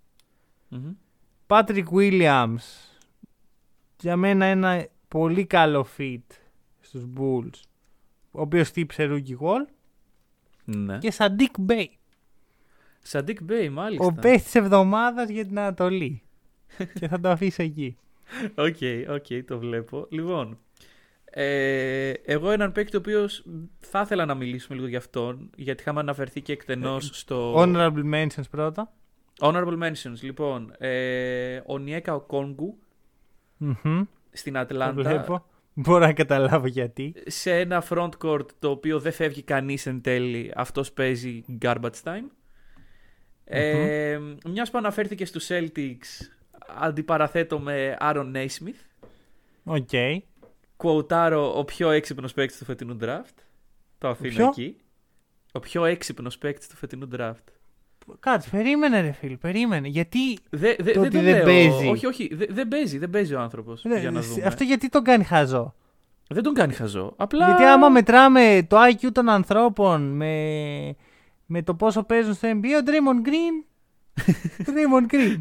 [0.68, 0.92] Μμμ.
[1.46, 2.56] Patrick Williams
[4.00, 6.22] για μένα ένα πολύ καλό fit
[6.80, 7.60] στους Bulls
[8.30, 9.66] ο οποίος χτύπησε rookie wall
[10.64, 10.98] Ναι.
[10.98, 11.84] και Saddiq Bey
[13.02, 14.04] Σαντίκ Μπέι, μάλιστα.
[14.06, 16.22] ο παίχτης της εβδομάδας για την Ανατολή
[17.00, 17.96] και θα το αφήσω εκεί.
[18.54, 18.76] Οκ,
[19.08, 20.06] οκ, το βλέπω.
[20.10, 20.58] Λοιπόν,
[21.24, 23.44] ε, εγώ έναν παίκτη ο οποίος
[23.78, 27.54] θα ήθελα να μιλήσουμε λίγο γι' αυτόν, γιατί είχαμε αναφερθεί και εκτενώς στο.
[27.56, 28.92] Honorable mentions πρώτα.
[29.40, 30.20] Honorable mentions.
[30.20, 32.78] Λοιπόν, ε, ο Onyeka Okongwu
[33.56, 35.02] Μμμ, στην το Ατλάντα.
[35.02, 35.44] βλέπω.
[35.74, 37.14] Μπορώ να καταλάβω γιατί.
[37.26, 42.24] Σε ένα front court το οποίο δεν φεύγει κανείς εν τέλει, αυτός παίζει garbage time.
[43.56, 46.26] Ε, μιας που αναφέρθηκε στους Celtics,
[46.80, 49.06] αντιπαραθέτω με Aaron Nesmith.
[49.64, 49.88] Οκ.
[50.76, 53.34] Κουοτάρω ο πιο έξυπνος παίκτης του φετινού draft.
[53.98, 54.76] Το αφήνω ποιο; εκεί.
[55.52, 57.44] Ο πιο έξυπνος παίκτης του φετινού draft.
[58.20, 59.88] Κάτσε, περίμενε ρε φίλ, περίμενε.
[59.88, 60.38] Γιατί.
[60.50, 61.44] Δε, δε, Το δεν ότι το δεν λέω.
[61.44, 61.88] παίζει.
[61.88, 63.82] Όχι, όχι, δε- δεν παίζει, δεν παίζει ο άνθρωπος.
[64.00, 64.44] Για να δούμε.
[64.44, 65.74] Αυτό γιατί τον κάνει χαζό;
[66.28, 67.14] Δεν τον κάνει χαζό.
[67.16, 67.46] Απλά.
[67.46, 70.96] Γιατί άμα μετράμε το IQ των ανθρώπων με,
[71.52, 73.64] με το πόσο παίζουν στο NBA, ο Draymond Green.
[74.68, 75.40] Draymond Green.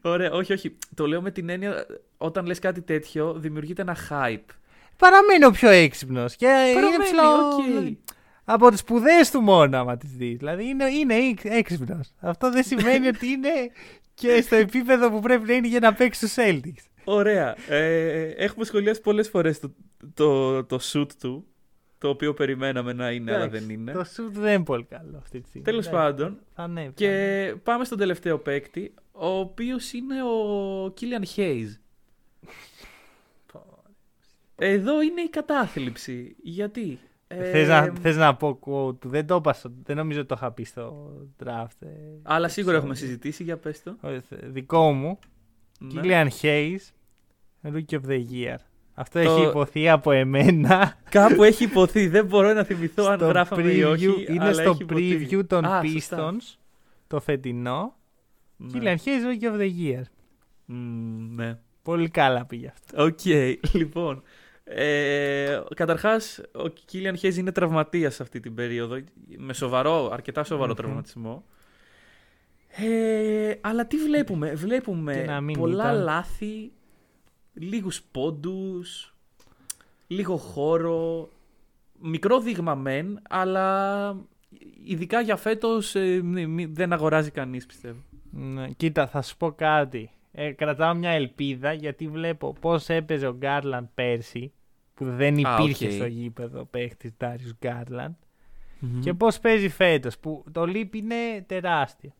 [0.00, 0.76] Ωραία, όχι, όχι.
[0.94, 1.86] Το λέω με την έννοια
[2.16, 4.54] όταν λες κάτι τέτοιο, δημιουργείται ένα hype.
[4.96, 6.36] Παραμένει ο πιο έξυπνος.
[6.36, 7.38] Και είναι Παραμένει, ψηλό.
[7.88, 7.98] οκ.
[8.44, 10.36] Από τις σπουδές του μόνο, άμα τις δεις.
[10.36, 12.12] Δηλαδή είναι, είναι έξυπνος.
[12.20, 13.50] Αυτό δεν σημαίνει ότι είναι
[14.14, 16.84] και στο επίπεδο που πρέπει να είναι για να παίξει τους Celtics.
[17.04, 17.56] Ωραία.
[17.68, 19.74] Ε, έχουμε σχολιάσει πολλές φορές το,
[20.14, 21.46] το, το shoot του,
[22.00, 23.92] το οποίο περιμέναμε να είναι, αλλά Εντάξει, δεν είναι.
[23.92, 25.66] Το shoot δεν είναι πολύ καλό αυτή τη στιγμή.
[25.66, 26.86] Τέλος Εντάξει, πάντων, Θα ανέβει.
[26.86, 27.56] θα Και ανέβει.
[27.58, 31.68] πάμε στον τελευταίο παίκτη, ο οποίος είναι ο Κίλιαν Hayes.
[34.62, 36.36] Εδώ είναι η κατάθλιψη.
[36.42, 36.98] Γιατί;
[37.28, 40.28] ε, Θες, να, θες να πω quote του, δεν το είπα, στο- δεν νομίζω ότι
[40.28, 41.12] το είχα πει στο
[41.44, 41.76] draft.
[41.80, 41.86] ε,
[42.22, 42.98] Αλλά σίγουρα έχουμε sorry.
[42.98, 43.96] συζητήσει, για πες το.
[44.00, 45.18] Όχι, θε- Δικό μου,
[45.80, 46.00] Ναι.
[46.04, 46.78] Killian Hayes,
[47.62, 48.56] Rookie of the Year.
[49.00, 50.96] Αυτό Το- έχει υποθεί από εμένα.
[51.10, 54.06] Κάπου έχει υποθεί, δεν μπορώ να θυμηθώ αν στο γράφαμε ή όχι.
[54.08, 55.28] preview- είναι αλλά στο έχει υποθεί.
[55.30, 56.30] preview των Α, σωστά.
[56.32, 56.56] Pistons
[57.06, 57.94] το φετινό.
[58.56, 58.70] Ναι.
[58.74, 60.02] Killian Hayes Rookie of the Year.
[60.64, 61.58] Μμ, ναι.
[61.82, 63.04] Πολύ καλά πήγε αυτό.
[63.04, 63.24] Οκ,
[63.80, 64.22] λοιπόν.
[64.64, 68.96] Ε, καταρχάς, ο Κίλιαν Χέιζ είναι τραυματίας αυτή την περίοδο,
[69.36, 70.76] με σοβαρό, αρκετά σοβαρό Μμμ.
[70.76, 71.44] τραυματισμό.
[72.68, 76.02] Ε, αλλά τι βλέπουμε, Και βλέπουμε να μην πολλά ήταν.
[76.02, 76.72] λάθη,
[77.52, 79.14] λίγους πόντους,
[80.06, 81.28] λίγο χώρο,
[82.00, 84.16] μικρό δείγμα μεν, αλλά
[84.84, 88.00] ειδικά για φέτος ε, μη- μη- δεν αγοράζει κανείς πιστεύω.
[88.30, 90.10] Ναι, κοίτα, θα σου πω κάτι.
[90.32, 94.52] Ε, κρατάω μια ελπίδα γιατί βλέπω πώς έπαιζε ο Γκάρλαντ πέρσι
[94.94, 95.92] που δεν Α, υπήρχε οκ.
[95.92, 98.14] στο γήπεδο παίχτης Darius Γκάρλαντ
[99.00, 102.12] και πώς παίζει φέτος που το leap είναι τεράστιο.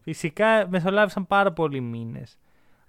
[0.00, 2.38] Φυσικά μεσολάβησαν πάρα πολλοί μήνες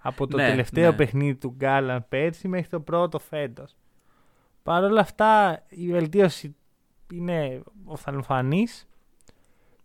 [0.02, 0.96] από το Ναι, τελευταίο ναι.
[0.96, 3.76] παιχνίδι του Γκάρλαντ πέρσι μέχρι το πρώτο φέτος.
[4.62, 6.56] Παρ' όλα αυτά η βελτίωση
[7.12, 8.88] είναι οφθαλμοφανής.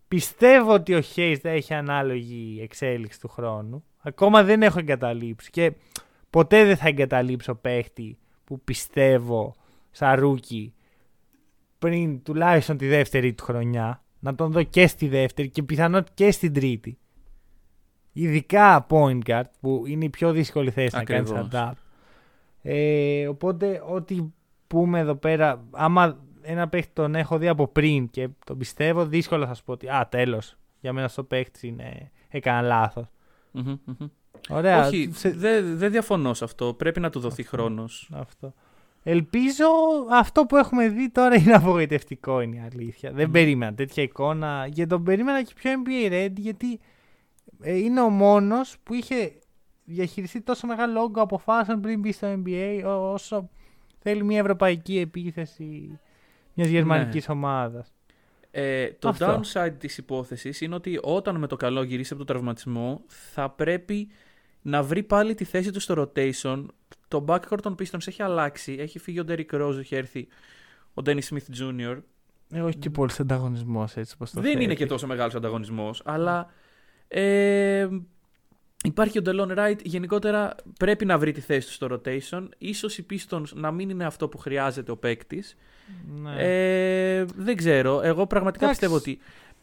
[0.08, 3.84] Πιστεύω ότι ο Hayes θα έχει ανάλογη εξέλιξη του χρόνου.
[3.98, 5.72] Ακόμα δεν έχω εγκαταλείψει και
[6.30, 9.54] ποτέ δεν θα εγκαταλείψω παίχτη που πιστεύω
[9.90, 10.74] σαν rookie
[11.78, 14.02] πριν τουλάχιστον τη δεύτερη του χρονιά.
[14.20, 16.98] Να τον δω και στη δεύτερη και πιθανότητα και στην τρίτη.
[18.20, 21.30] Ειδικά point guard που είναι η πιο δύσκολη θέση Ακριβώς.
[21.30, 21.82] να κάνεις adapt.
[22.62, 24.16] Ε, οπότε ό,τι
[24.66, 29.46] πούμε εδώ πέρα, άμα ένα παίχτη τον έχω δει από πριν και τον πιστεύω, δύσκολα
[29.46, 33.06] θα σου πω ότι α, τέλος, για μένα στο παίχτης είναι, έκανα λάθος.
[33.50, 34.06] Μμμ, μμμ.
[34.50, 36.74] Ωραία, Όχι, σε- δεν δεν διαφωνώ σε αυτό.
[36.74, 38.10] Πρέπει να του δοθεί χρόνος.
[38.14, 38.52] αυτό.
[39.02, 39.64] Ελπίζω
[40.10, 43.12] αυτό που έχουμε δει τώρα είναι απογοητευτικό είναι η αλήθεια.
[43.12, 46.78] Δεν περίμενα τέτοια εικόνα και τον περίμενα και πιο NBA ready γιατί ε,
[47.64, 49.32] είναι ο μόνος που είχε
[49.84, 53.48] διαχειριστεί τόσο μεγάλο όγκο αποφάσεων πριν μπει στο NBA ό- όσο
[53.98, 55.98] θέλει μια ευρωπαϊκή επίθεση
[56.54, 57.92] μιας γερμανικής ομάδας.
[58.50, 59.40] Ε, το Αυτό.
[59.42, 64.08] downside της υπόθεσης είναι ότι όταν με το καλό γυρίσει από τον τραυματισμό θα πρέπει
[64.62, 66.64] να βρει πάλι τη θέση του στο rotation.
[67.08, 68.76] Το backcourt των Pistons έχει αλλάξει.
[68.78, 70.28] Έχει φύγει ο Derrick Rose, έχει έρθει
[70.94, 71.98] ο Dennis Smith Jr.
[72.52, 74.74] Ε, όχι και πολύ ανταγωνισμός έτσι όπως το Δεν είναι θέτει.
[74.74, 76.50] και τόσο μεγάλος ανταγωνισμός, αλλά
[77.08, 77.88] ε,
[78.84, 79.78] υπάρχει ο Delon Wright.
[79.82, 82.48] Γενικότερα πρέπει να βρει τη θέση του στο rotation.
[82.58, 85.56] Ίσως οι Pistons να μην είναι αυτό που χρειάζεται ο παίκτης.
[86.22, 86.34] Ναι.
[86.38, 88.00] Ε, δεν ξέρω.
[88.02, 88.80] Εγώ πραγματικά Εντάξει.
[88.80, 89.18] πιστεύω ότι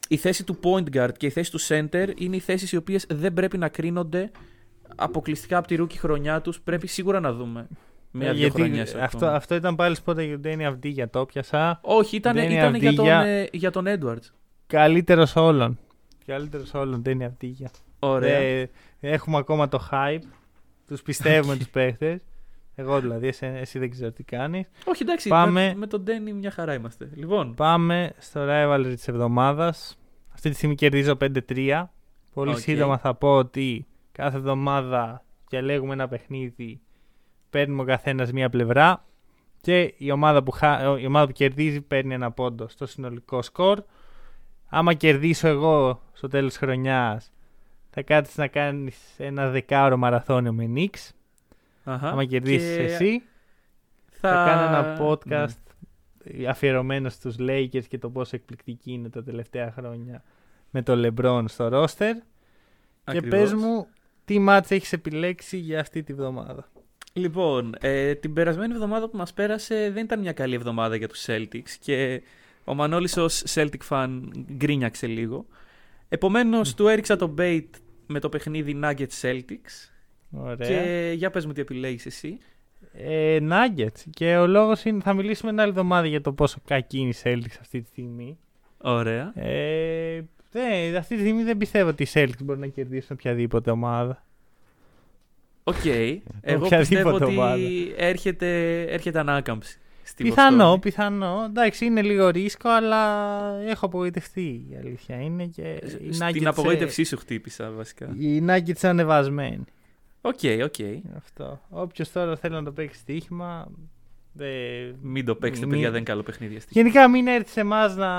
[0.08, 3.06] η θέση του point guard και η θέση του center είναι οι θέσεις οι οποίες
[3.10, 4.32] δεν πρέπει να κρίνονται
[4.96, 6.60] αποκλειστικά από τη rookie χρονιά τους.
[6.62, 7.68] Πρέπει σίγουρα να δούμε
[8.12, 9.32] μία-δύο Ε, γιατί χρονιές αυτό, ακόμα.
[9.36, 11.80] αυτό ήταν πάλι σπότα για τον Ντένι Αυντή για το πιασα.
[11.84, 13.34] Όχι, ήταν, δεν είναι ήταν για, τον, Αυδίγια.
[13.36, 14.30] ε, για τον Edwards.
[14.68, 15.80] Καλύτερος όλων.
[16.26, 17.70] Καλύτερος όλων Ντένι Αυντή για.
[18.00, 18.40] Ωραία.
[18.40, 18.70] Δεν-
[19.00, 20.22] έχουμε ακόμα το hype.
[20.88, 22.20] Τους πιστεύουμε τους παίχτες.
[22.76, 24.68] Εγώ δηλαδή, εσύ, εσύ δεν ξέρω τι κάνεις.
[24.86, 25.52] Όχι, εντάξει, Πάμε.
[25.52, 27.10] με, με τον Ντένι μια χαρά είμαστε.
[27.16, 29.98] Λοιπόν, Πάμε στο rivalry της εβδομάδας.
[30.34, 31.92] Αυτή τη στιγμή κερδίζω 5-3.
[32.34, 32.58] Πολύ Οκ.
[32.58, 36.80] σύντομα θα πω ότι κάθε εβδομάδα διαλέγουμε ένα παιχνίδι.
[37.50, 39.06] Παίρνουμε ο καθένας μία πλευρά.
[39.62, 41.00] Και η ομάδα, που χα...
[41.00, 43.84] η ομάδα που κερδίζει παίρνει ένα πόντο στο συνολικό σκορ.
[44.78, 47.32] Άμα κερδίσω εγώ στο τέλος της χρονιάς
[47.90, 51.10] θα κάτσεις να κάνεις ένα δεκάωρο μαραθώνιο με Knicks.
[51.84, 53.24] αχα, Άμα κερδίσεις και εσύ
[54.12, 54.30] θα...
[54.30, 55.56] θα κάνω ένα podcast
[56.38, 56.48] Ναι.
[56.48, 60.24] αφιερωμένο στους Lakers και το πόσο εκπληκτική είναι τα τελευταία χρόνια
[60.70, 61.98] με το LeBron στο roster.
[61.98, 62.14] Και
[63.04, 63.30] Ακριβώς.
[63.30, 63.88] πες μου
[64.26, 66.70] τι μάτς έχεις επιλέξει για αυτή τη βδομάδα;
[67.14, 71.26] Λοιπόν, ε, την περασμένη εβδομάδα που μας πέρασε δεν ήταν μια καλή εβδομάδα για τους
[71.28, 72.22] Celtics και
[72.66, 74.22] ο Μανώλης ως Celtic fan
[74.54, 75.46] γκρίνιαξε λίγο.
[76.10, 77.66] Επομένως του έριξα το bait
[78.08, 79.90] με το παιχνίδι Nuggets Celtics
[80.32, 80.68] Ωραία.
[80.68, 82.38] και για πες μου τι επιλέγεις εσύ.
[82.94, 84.04] Ε, Nuggets.
[84.10, 87.16] Και ο λόγος είναι θα μιλήσουμε μια άλλη εβδομάδα για το πόσο κακή είναι η
[87.24, 88.38] Celtics αυτή τη στιγμή.
[88.78, 89.34] Ωραία.
[89.36, 94.24] Ε, ναι, αυτή τη στιγμή δεν πιστεύω ότι οι Celtics μπορούν να κερδίσουν οποιαδήποτε ομάδα.
[95.64, 95.86] Οκ.
[95.86, 97.58] Εγώ Οποιαδήποτε πιστεύω ότι ομάδα.
[97.96, 99.80] έρχεται, έρχεται ανάκαμψη.
[100.08, 100.80] Στη Πιθανό, Βοστόνη.
[100.80, 101.44] πιθανό.
[101.48, 102.98] Εντάξει, είναι λίγο ρίσκο, αλλά
[103.68, 104.66] έχω απογοητευτεί.
[104.70, 105.46] Η αλήθεια είναι.
[105.46, 108.06] Και οι Στην Nuggets, απογοήτευσή σου χτύπησα βασικά.
[108.06, 109.64] ε, Οι Nuggets είναι ανεβασμένοι.
[110.22, 110.76] Οκ, οκ.
[111.18, 111.62] Αυτό.
[111.70, 113.68] Όποιος τώρα θέλει να το παίξει στοίχημα.
[114.34, 114.48] Δεν...
[115.02, 116.56] Μην το παίξετε, Μην- παιδιά, δεν είναι καλό παιχνίδι.
[116.56, 116.82] αστεία.
[116.82, 118.10] Γενικά μην έρθει σε εμάς να...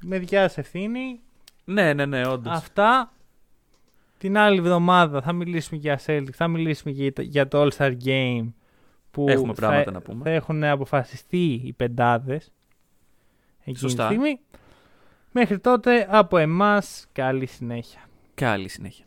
[0.00, 1.20] με δικιά σας ευθύνη.
[1.64, 2.52] Ναι, ναι, ναι, όντως.
[2.56, 3.12] Αυτά.
[4.18, 8.48] Την άλλη εβδομάδα θα μιλήσουμε για Celtics, θα μιλήσουμε και για το All-Star Game
[9.10, 10.24] που Έχουμε πράγματα θα, να πούμε.
[10.24, 12.52] θα έχουν αποφασιστεί οι πεντάδες
[13.60, 14.06] εκείνη Σωστά.
[14.08, 14.40] τη στιγμή.
[15.32, 18.00] Μέχρι τότε από εμάς καλή συνέχεια.
[18.34, 19.04] Καλή συνέχεια.